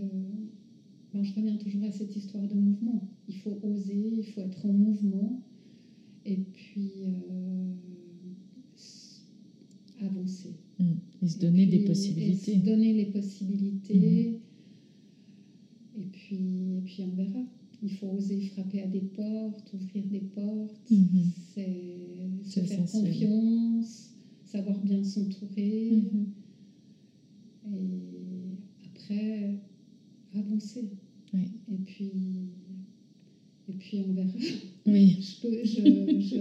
ben, 1.12 1.24
je 1.24 1.34
reviens 1.34 1.58
toujours 1.58 1.84
à 1.84 1.92
cette 1.92 2.16
histoire 2.16 2.48
de 2.48 2.56
mouvement. 2.56 3.08
Il 3.28 3.36
faut 3.36 3.60
oser, 3.62 4.18
il 4.18 4.24
faut 4.26 4.42
être 4.42 4.66
en 4.66 4.74
mouvement 4.74 5.40
et 6.26 6.38
puis 6.38 7.04
euh, 7.06 7.74
avancer. 10.00 10.56
Mm. 10.80 11.05
Et 11.22 11.28
se 11.28 11.38
Et 11.38 11.40
donner 11.40 11.66
des 11.66 11.80
possibilités. 11.80 12.52
et 12.54 12.56
se 12.56 12.66
donner 12.66 12.94
les 12.94 13.06
possibilités. 13.06 14.40
Et, 15.98 16.06
puis, 16.12 16.36
et 16.78 16.82
puis 16.84 17.04
on 17.04 17.16
verra. 17.16 17.46
Il 17.82 17.92
faut 17.92 18.08
oser 18.08 18.40
frapper 18.42 18.82
à 18.82 18.88
des 18.88 19.02
portes, 19.02 19.74
ouvrir 19.74 20.06
des 20.06 20.20
portes. 20.22 20.92
Mhm. 20.92 21.08
C'est 21.54 21.98
se 22.44 22.60
faire 22.62 22.84
essentiel. 22.84 23.12
confiance, 23.14 24.14
savoir 24.44 24.80
bien 24.84 25.04
s'entourer. 25.04 25.92
Mhm. 26.14 26.28
Et 27.74 28.58
après, 28.86 29.60
avancer. 30.34 30.90
Oui. 31.34 31.52
Et 31.72 31.78
puis, 31.78 32.12
et 33.68 33.74
puis 33.74 34.02
on 34.08 34.14
verra. 34.14 34.38
Oui. 34.88 35.18
Je 35.20 35.42
peux, 35.42 35.64
je, 35.64 36.20
je, 36.22 36.38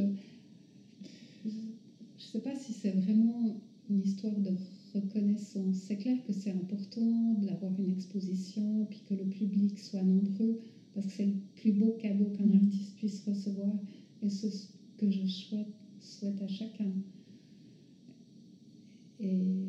je, 1.44 1.50
je 2.18 2.22
sais 2.24 2.40
pas 2.40 2.54
si 2.54 2.72
c'est 2.72 2.90
vraiment 2.90 3.56
une 3.88 4.00
histoire 4.00 4.40
de 4.40 4.52
reconnaissance. 4.94 5.76
C'est 5.76 5.96
clair 5.96 6.22
que 6.24 6.32
c'est 6.32 6.50
important 6.50 7.34
d'avoir 7.34 7.78
une 7.78 7.90
exposition, 7.90 8.86
puis 8.88 9.00
que 9.08 9.14
le 9.14 9.24
public 9.24 9.78
soit 9.78 10.02
nombreux, 10.02 10.58
parce 10.92 11.06
que 11.06 11.12
c'est 11.12 11.26
le 11.26 11.34
plus 11.54 11.72
beau 11.72 11.92
cadeau 11.92 12.30
qu'un 12.30 12.46
Mhm. 12.46 12.54
artiste 12.54 12.96
puisse 12.96 13.20
recevoir, 13.20 13.76
et 14.22 14.28
ce 14.28 14.46
que 14.96 15.10
je 15.10 15.24
souhaite, 15.24 15.66
souhaite 15.98 16.40
à 16.40 16.46
chacun. 16.48 16.92
Et, 19.20 19.68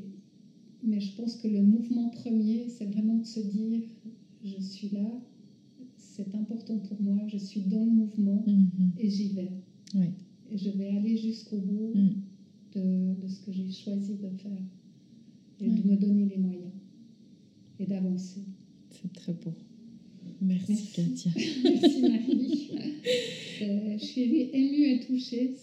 mais 0.83 0.99
je 0.99 1.13
pense 1.15 1.35
que 1.35 1.47
le 1.47 1.61
mouvement 1.61 2.09
premier, 2.09 2.67
c'est 2.67 2.85
vraiment 2.85 3.17
de 3.17 3.25
se 3.25 3.39
dire, 3.39 3.81
je 4.43 4.57
suis 4.57 4.89
là, 4.89 5.19
c'est 5.97 6.35
important 6.35 6.77
pour 6.79 7.01
moi, 7.01 7.25
je 7.27 7.37
suis 7.37 7.61
dans 7.61 7.83
le 7.85 7.91
mouvement 7.91 8.43
Mhm. 8.47 8.89
et 8.97 9.09
j'y 9.09 9.29
vais. 9.29 9.51
Oui. 9.93 10.11
Et 10.49 10.57
je 10.57 10.69
vais 10.69 10.89
aller 10.89 11.15
jusqu'au 11.17 11.59
bout 11.59 11.93
Mm. 11.95 12.11
De, 12.75 13.21
de 13.21 13.27
ce 13.27 13.39
que 13.41 13.51
j'ai 13.51 13.71
choisi 13.71 14.13
de 14.15 14.29
faire 14.37 14.51
et 15.61 15.67
Ouais. 15.67 15.69
de 15.81 15.89
me 15.89 15.95
donner 15.95 16.25
les 16.25 16.37
moyens 16.37 16.71
et 17.79 17.85
d'avancer. 17.85 18.41
C'est 18.91 19.11
très 19.13 19.33
beau. 19.33 19.53
Merci, 20.41 20.65
Merci. 20.73 20.91
Katia. 20.93 21.31
Merci 21.63 22.01
Marie. 22.01 22.69
Euh, 23.61 23.97
je 23.97 24.03
suis 24.03 24.49
émue 24.51 24.85
et 24.95 24.99
touchée, 24.99 25.53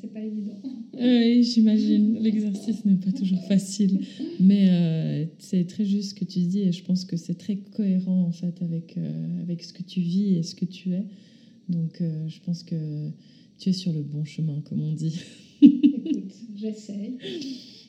c'est 0.00 0.12
pas 0.12 0.20
évident. 0.20 0.60
Oui, 0.94 1.42
j'imagine. 1.42 2.14
L'exercice 2.20 2.84
n'est 2.84 2.94
pas 2.96 3.10
toujours 3.10 3.42
facile, 3.48 4.00
mais 4.38 4.68
euh, 4.70 5.26
c'est 5.40 5.64
très 5.66 5.84
juste 5.84 6.10
ce 6.10 6.14
que 6.14 6.24
tu 6.24 6.40
dis 6.40 6.60
et 6.60 6.70
je 6.72 6.84
pense 6.84 7.04
que 7.04 7.16
c'est 7.16 7.34
très 7.34 7.56
cohérent 7.56 8.22
en 8.22 8.30
fait 8.32 8.62
avec, 8.62 8.96
euh, 8.96 9.42
avec 9.42 9.64
ce 9.64 9.72
que 9.72 9.82
tu 9.82 10.00
vis 10.00 10.36
et 10.36 10.42
ce 10.44 10.54
que 10.54 10.64
tu 10.64 10.92
es. 10.92 11.04
Donc 11.68 12.00
euh, 12.00 12.28
je 12.28 12.38
pense 12.40 12.62
que 12.62 13.10
tu 13.58 13.70
es 13.70 13.72
sur 13.72 13.92
le 13.92 14.02
bon 14.02 14.24
chemin, 14.24 14.60
comme 14.60 14.80
on 14.82 14.92
dit. 14.92 15.18
J'essaye. 16.58 17.16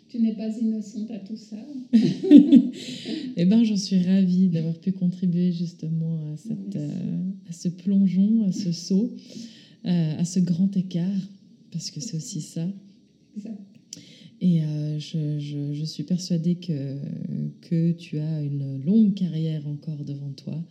Tu 0.09 0.19
n'es 0.19 0.33
pas 0.33 0.49
innocente 0.57 1.11
à 1.11 1.19
tout 1.19 1.37
ça. 1.37 1.57
Eh 3.41 3.45
ben, 3.45 3.63
j'en 3.63 3.77
suis 3.77 4.01
ravie 4.03 4.49
d'avoir 4.49 4.77
pu 4.79 4.91
contribuer 4.91 5.53
justement 5.53 6.19
à, 6.33 6.35
cette, 6.37 6.75
euh, 6.75 6.89
à 7.49 7.53
ce 7.53 7.69
plongeon, 7.69 8.43
à 8.43 8.51
ce 8.51 8.73
saut, 8.73 9.15
euh, 9.85 10.17
à 10.17 10.25
ce 10.25 10.39
grand 10.41 10.75
écart, 10.75 11.21
parce 11.71 11.89
que 11.89 12.01
c'est 12.01 12.17
aussi 12.17 12.41
ça. 12.41 12.67
Exact. 13.37 13.57
Et 14.41 14.61
euh, 14.61 14.99
je, 14.99 15.39
je- 15.39 15.73
je 15.73 15.85
suis 15.85 16.03
persuadée 16.03 16.55
que, 16.55 16.97
que 17.61 17.91
tu 17.93 18.19
as 18.19 18.41
une 18.41 18.81
longue 18.83 19.13
carrière 19.13 19.65
encore 19.67 20.03
devant 20.03 20.31
toi. 20.31 20.61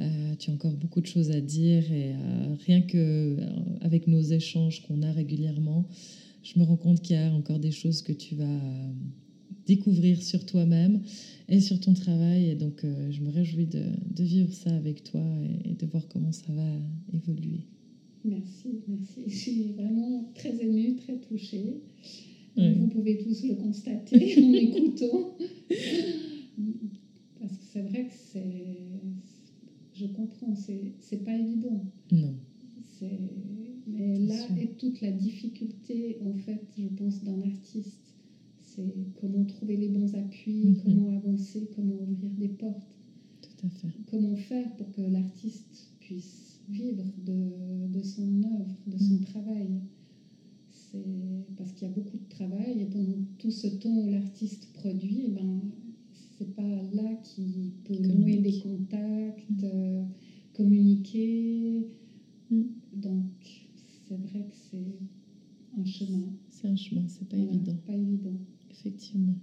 Euh, 0.00 0.34
tu 0.38 0.50
as 0.50 0.52
encore 0.52 0.72
beaucoup 0.76 1.00
de 1.00 1.06
choses 1.06 1.30
à 1.30 1.40
dire 1.40 1.90
et 1.90 2.12
euh, 2.12 2.54
rien 2.66 2.82
que 2.82 2.98
euh, 2.98 3.46
avec 3.80 4.08
nos 4.08 4.20
échanges 4.22 4.82
qu'on 4.82 5.00
a 5.02 5.10
régulièrement, 5.12 5.86
je 6.44 6.58
me 6.58 6.64
rends 6.64 6.76
compte 6.76 7.00
qu'il 7.02 7.16
y 7.16 7.18
a 7.18 7.32
encore 7.32 7.58
des 7.58 7.72
choses 7.72 8.02
que 8.02 8.12
tu 8.12 8.34
vas 8.36 8.44
euh, 8.44 8.92
découvrir 9.66 10.22
sur 10.22 10.44
toi-même 10.46 11.00
et 11.48 11.60
sur 11.60 11.80
ton 11.80 11.94
travail. 11.94 12.50
Et 12.50 12.54
donc, 12.54 12.84
euh, 12.84 13.10
je 13.10 13.20
me 13.22 13.30
réjouis 13.30 13.66
de, 13.66 13.82
de 14.14 14.22
vivre 14.22 14.52
ça 14.52 14.70
avec 14.76 15.02
toi 15.02 15.22
et, 15.64 15.70
et 15.70 15.74
de 15.74 15.86
voir 15.86 16.06
comment 16.08 16.32
ça 16.32 16.52
va 16.52 16.68
évoluer. 17.12 17.66
Merci, 18.24 18.68
merci. 18.88 19.20
Je 19.26 19.34
suis 19.36 19.62
vraiment 19.72 20.30
très 20.34 20.54
émue, 20.62 20.96
très 20.96 21.16
touchée. 21.18 21.80
Vous 22.56 22.86
pouvez 22.86 23.18
tous 23.18 23.42
le 23.46 23.54
constater 23.56 24.36
en 24.44 24.48
m'écoutant. 24.48 25.36
Parce 27.40 27.52
que 27.58 27.64
c'est 27.72 27.82
vrai 27.82 28.04
que 28.06 28.12
c'est. 28.32 28.76
Je 29.94 30.06
comprends, 30.06 30.54
c'est 30.54 31.24
pas 31.24 31.36
évident. 31.36 31.84
Non. 32.12 32.34
C'est- 32.98 33.06
Mais 33.86 34.18
là 34.18 34.50
est 34.56 34.76
toute 34.76 35.00
la 35.00 35.12
difficulté, 35.12 36.16
en 36.20 36.34
fait, 36.34 36.74
je 36.76 36.88
pense, 36.88 37.22
d'un 37.22 37.40
artiste. 37.42 38.16
C'est 38.58 39.08
comment 39.14 39.44
trouver 39.44 39.76
les 39.76 39.88
bons 39.88 40.14
appuis, 40.14 40.74
Mhm. 40.74 40.74
comment 40.76 41.08
avancer, 41.08 41.68
comment 41.70 42.02
ouvrir 42.04 42.32
des 42.36 42.48
portes, 42.48 42.96
Tout 43.40 43.66
à 43.66 43.68
fait. 43.70 43.92
comment 44.06 44.34
faire 44.34 44.74
pour 44.76 44.90
que 44.90 45.00
l'artiste 45.00 45.92
puisse 46.00 46.60
vivre 46.68 47.12
de, 47.16 47.86
de 47.88 48.02
son 48.02 48.42
œuvre, 48.42 48.82
de 48.86 48.98
son 48.98 49.18
Mhm. 49.18 49.20
travail. 49.20 49.80
C'est 50.70 51.46
parce 51.56 51.72
qu'il 51.72 51.86
y 51.86 51.90
a 51.90 51.94
beaucoup 51.94 52.18
de 52.18 52.28
travail 52.28 52.80
et 52.80 52.86
pendant 52.86 53.18
tout 53.38 53.50
ce 53.50 53.66
temps 53.68 54.02
où 54.02 54.08
l'artiste 54.08 54.68
produit, 54.72 55.22
eh 55.26 55.30
ben, 55.30 55.68
c'est 56.12 56.54
pas 56.54 56.82
là 56.82 57.14
qu'il 57.16 57.72
peut 57.84 57.98
nouer 57.98 58.38
des 58.38 58.54
contacts, 58.54 59.64
euh, 59.64 60.04
communiquer. 60.52 61.86
Mhm. 62.50 62.64
Donc, 62.92 63.63
c'est 64.06 64.16
vrai 64.16 64.40
que 64.40 64.54
c'est 64.70 64.98
un 65.78 65.84
chemin. 65.84 66.32
C'est 66.50 66.68
un 66.68 66.76
chemin, 66.76 67.06
c'est 67.08 67.28
pas 67.28 67.36
Voilà, 67.36 67.52
évident. 67.52 67.76
Pas 67.86 67.94
évident. 67.94 68.36
Effectivement. 68.70 69.36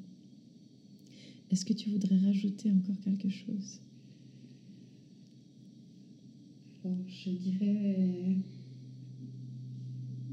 Est-ce 1.50 1.66
que 1.66 1.74
tu 1.74 1.90
voudrais 1.90 2.18
rajouter 2.18 2.72
encore 2.72 3.00
quelque 3.02 3.30
chose? 3.30 3.82
Alors, 6.84 6.98
je 7.08 7.30
dirais 7.30 8.38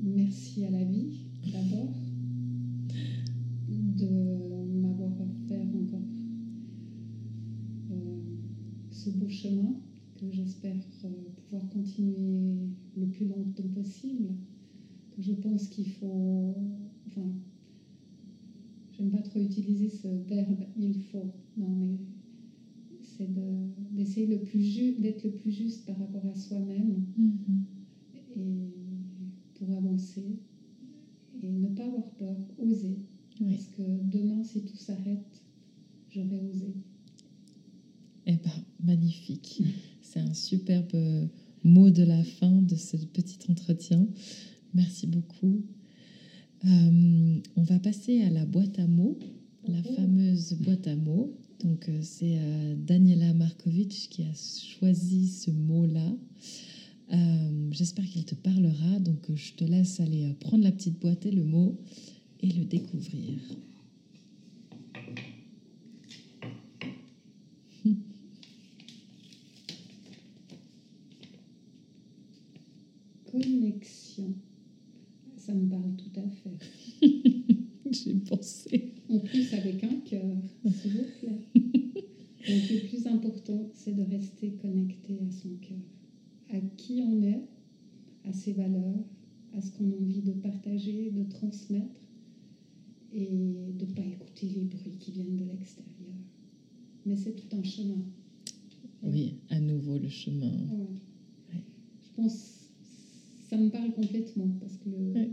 merci 0.03 0.65
à 0.65 0.71
la 0.71 0.85
vie, 0.85 1.27
d'abord, 1.53 1.93
de 3.69 4.81
m'avoir 4.81 5.13
offert 5.21 5.67
encore 5.67 6.09
chemin 9.29 9.75
que 10.19 10.31
j'espère 10.33 10.75
euh, 11.05 11.09
pouvoir 11.49 11.69
continuer 11.69 12.71
le 12.99 13.07
plus 13.07 13.27
longtemps 13.27 13.69
possible. 13.75 14.29
Je 15.19 15.33
pense 15.33 15.69
qu'il 15.69 15.89
faut. 15.89 16.55
Enfin, 17.07 17.33
j'aime 18.97 19.11
pas 19.11 19.23
trop 19.23 19.41
utiliser 19.41 19.89
ce 19.89 20.09
verbe 20.09 20.65
il 20.79 20.95
faut. 21.01 21.33
Non, 21.57 21.75
mais 21.77 21.99
c'est 23.03 23.29
d'essayer 23.95 24.27
le 24.27 24.41
plus 24.43 25.01
d'être 25.01 25.25
le 25.25 25.33
plus 25.33 25.51
juste 25.51 25.87
par 25.87 25.99
rapport 25.99 26.25
à 26.27 26.35
soi-même 26.35 27.05
Mhm. 27.17 27.63
et 28.37 28.71
pour 29.55 29.71
avancer 29.73 30.39
et 31.43 31.51
ne 31.51 31.69
pas 31.69 31.87
avoir 31.87 32.11
peur, 32.13 32.37
oser. 32.59 32.99
Oui. 33.41 33.49
Parce 33.55 33.67
que 33.69 33.83
demain, 34.11 34.43
si 34.45 34.65
tout 34.65 34.77
s'arrête, 34.77 35.43
j'aurais 36.11 36.41
osé. 36.41 36.75
Eh 38.27 38.33
ben, 38.37 38.51
magnifique. 38.85 39.63
C'est 40.03 40.21
un 40.21 40.35
superbe 40.35 41.29
mot 41.65 41.91
de 41.91 42.03
la 42.03 42.23
fin 42.25 42.61
de 42.63 42.75
ce 42.75 42.97
petit 42.97 43.39
entretien. 43.49 44.07
Merci 44.75 45.07
beaucoup. 45.07 45.63
Euh, 46.65 47.39
à 48.09 48.31
la 48.31 48.47
boîte 48.47 48.79
à 48.79 48.87
mots, 48.87 49.19
la 49.67 49.83
fameuse 49.83 50.55
boîte 50.55 50.87
à 50.87 50.97
mots. 50.97 51.37
Donc, 51.63 51.91
euh, 51.91 51.99
c'est 52.01 52.39
euh, 52.39 52.75
Daniela 52.75 53.35
Markovic 53.35 54.09
qui 54.11 54.23
a 54.23 54.33
choisi 54.33 55.29
ce 55.29 55.51
mot-là. 55.51 56.11
Euh, 57.13 57.69
J'espère 57.71 58.07
qu'il 58.07 58.25
te 58.25 58.35
parlera. 58.35 58.99
Donc, 59.01 59.31
je 59.35 59.53
te 59.53 59.65
laisse 59.65 60.01
aller 60.01 60.35
prendre 60.41 60.65
la 60.65 60.73
petite 60.73 60.99
boîte 60.99 61.27
et 61.27 61.31
le 61.31 61.45
mot 61.45 61.77
et 62.41 62.47
le 62.47 62.65
découvrir. 62.65 63.35
Connexion. 73.31 74.33
Ça 75.37 75.53
me 75.53 75.69
parle 75.69 75.95
tout 75.97 76.19
à 76.19 76.23
fait. 76.31 76.57
Pensé. 78.49 78.93
En 79.11 79.19
plus, 79.21 79.53
avec 79.55 79.83
un 79.85 80.01
cœur, 80.01 80.37
s'il 80.71 80.93
vous 80.93 81.05
plaît. 81.21 81.39
Donc, 81.55 82.71
le 82.71 82.89
plus 82.89 83.07
important, 83.07 83.69
c'est 83.75 83.95
de 83.95 84.03
rester 84.03 84.53
connecté 84.53 85.19
à 85.27 85.31
son 85.31 85.51
cœur, 85.61 85.79
à 86.51 86.61
qui 86.77 87.03
on 87.03 87.23
est, 87.23 87.43
à 88.25 88.33
ses 88.33 88.53
valeurs, 88.53 89.05
à 89.55 89.61
ce 89.61 89.71
qu'on 89.73 89.91
a 89.91 89.97
envie 89.97 90.23
de 90.23 90.33
partager, 90.33 91.11
de 91.11 91.25
transmettre, 91.25 92.01
et 93.13 93.27
de 93.27 93.85
ne 93.87 93.93
pas 93.93 94.03
écouter 94.03 94.49
les 94.55 94.65
bruits 94.65 94.97
qui 94.99 95.13
viennent 95.13 95.37
de 95.37 95.45
l'extérieur. 95.45 96.15
Mais 97.07 97.17
c'est 97.17 97.35
tout 97.35 97.57
un 97.57 97.63
chemin. 97.63 98.03
Oui, 99.03 99.35
à 99.49 99.61
nouveau 99.61 99.99
le 99.99 100.09
chemin. 100.09 100.51
Ouais. 100.51 101.55
Ouais. 101.55 101.63
Je 102.03 102.23
pense 102.23 102.59
ça 103.49 103.57
me 103.57 103.71
parle 103.71 103.93
complètement 103.93 104.49
parce 104.61 104.77
que 104.77 104.91
le, 104.91 105.13
Ouais. 105.13 105.31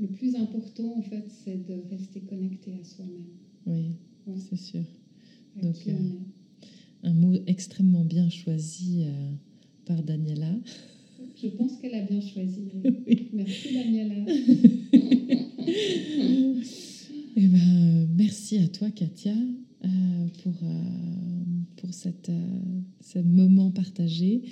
Le 0.00 0.06
plus 0.06 0.34
important, 0.36 0.94
en 0.96 1.02
fait, 1.02 1.24
c'est 1.44 1.66
de 1.68 1.74
rester 1.90 2.20
connecté 2.20 2.72
à 2.80 2.84
soi-même, 2.84 3.26
Oui, 3.66 3.86
Ouais. 4.26 4.34
c'est 4.48 4.56
sûr. 4.56 4.84
à 5.58 5.62
Donc, 5.62 5.76
euh. 5.88 5.92
Un 7.04 7.12
mot 7.12 7.32
extrêmement 7.46 8.04
bien 8.04 8.28
choisi 8.28 9.04
euh, 9.04 9.30
par 9.86 10.02
Daniela. 10.02 10.52
Je 11.40 11.48
pense 11.48 11.76
qu'elle 11.76 11.94
a 11.94 12.02
bien 12.02 12.20
choisi. 12.20 12.62
Oui. 13.06 13.28
Merci 13.32 13.74
Daniela. 13.74 14.14
Eh 17.40 17.46
ben, 17.46 17.60
euh, 17.60 18.06
merci 18.16 18.58
à 18.58 18.66
toi, 18.66 18.90
Katia, 18.90 19.32
euh, 19.84 19.88
pour, 20.42 20.54
pour 21.76 21.94
cette, 21.94 22.30
ce 23.00 23.18
moment 23.20 23.70
partagé. 23.70 24.42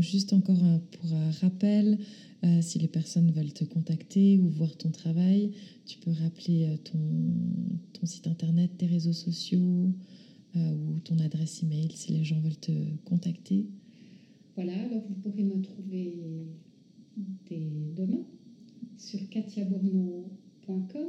Juste 0.00 0.32
encore 0.32 0.62
un- 0.64 0.80
pour 0.92 1.12
un 1.12 1.30
rappel, 1.32 1.98
euh, 2.44 2.62
si 2.62 2.78
les 2.78 2.86
personnes 2.86 3.32
veulent 3.32 3.52
te 3.52 3.64
contacter 3.64 4.38
ou 4.38 4.48
voir 4.48 4.76
ton 4.76 4.90
travail, 4.90 5.52
tu 5.86 5.98
peux 5.98 6.12
rappeler 6.12 6.66
euh, 6.66 6.76
ton, 6.84 8.06
site 8.06 8.28
internet, 8.28 8.70
tes 8.78 8.86
réseaux 8.86 9.12
sociaux 9.12 9.90
euh, 10.56 10.74
ou 10.74 11.00
ton 11.00 11.18
adresse 11.18 11.62
email 11.64 11.90
si 11.92 12.12
les 12.12 12.22
gens 12.22 12.40
veulent 12.40 12.56
te 12.56 12.72
contacter. 13.04 13.66
Voilà, 14.54 14.72
alors 14.72 15.02
vous 15.08 15.14
pourrez 15.16 15.42
me 15.42 15.60
trouver 15.60 16.16
dès 17.48 17.70
demain 17.96 18.24
sur 18.96 19.28
katiabourneau.com 19.28 21.08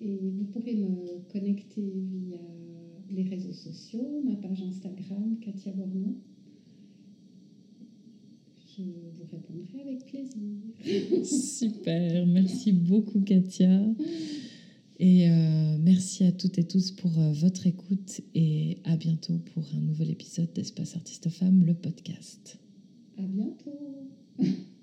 et 0.00 0.16
vous 0.16 0.44
pourrez 0.44 0.74
me 0.74 1.30
connecter 1.32 1.92
via 2.12 2.38
les 3.10 3.22
réseaux 3.22 3.52
sociaux, 3.52 4.22
ma 4.24 4.36
page 4.36 4.62
Instagram, 4.62 5.38
Katia. 5.40 5.72
Je 8.78 8.84
vous 8.84 9.26
répondrai 9.32 9.80
avec 9.80 10.06
plaisir. 10.06 11.24
Super, 11.24 12.26
merci 12.26 12.72
beaucoup 12.72 13.20
Katia. 13.20 13.82
Et 15.00 15.28
euh, 15.28 15.78
merci 15.80 16.24
à 16.24 16.32
toutes 16.32 16.58
et 16.58 16.64
tous 16.64 16.92
pour 16.92 17.10
euh, 17.18 17.32
votre 17.32 17.66
écoute 17.66 18.20
et 18.34 18.78
à 18.84 18.96
bientôt 18.96 19.38
pour 19.52 19.64
un 19.76 19.80
nouvel 19.80 20.10
épisode 20.10 20.52
d'Espace 20.52 20.94
Artiste 20.96 21.28
Femme, 21.28 21.64
le 21.64 21.74
podcast. 21.74 22.58
À 23.16 23.22
bientôt. 23.22 23.78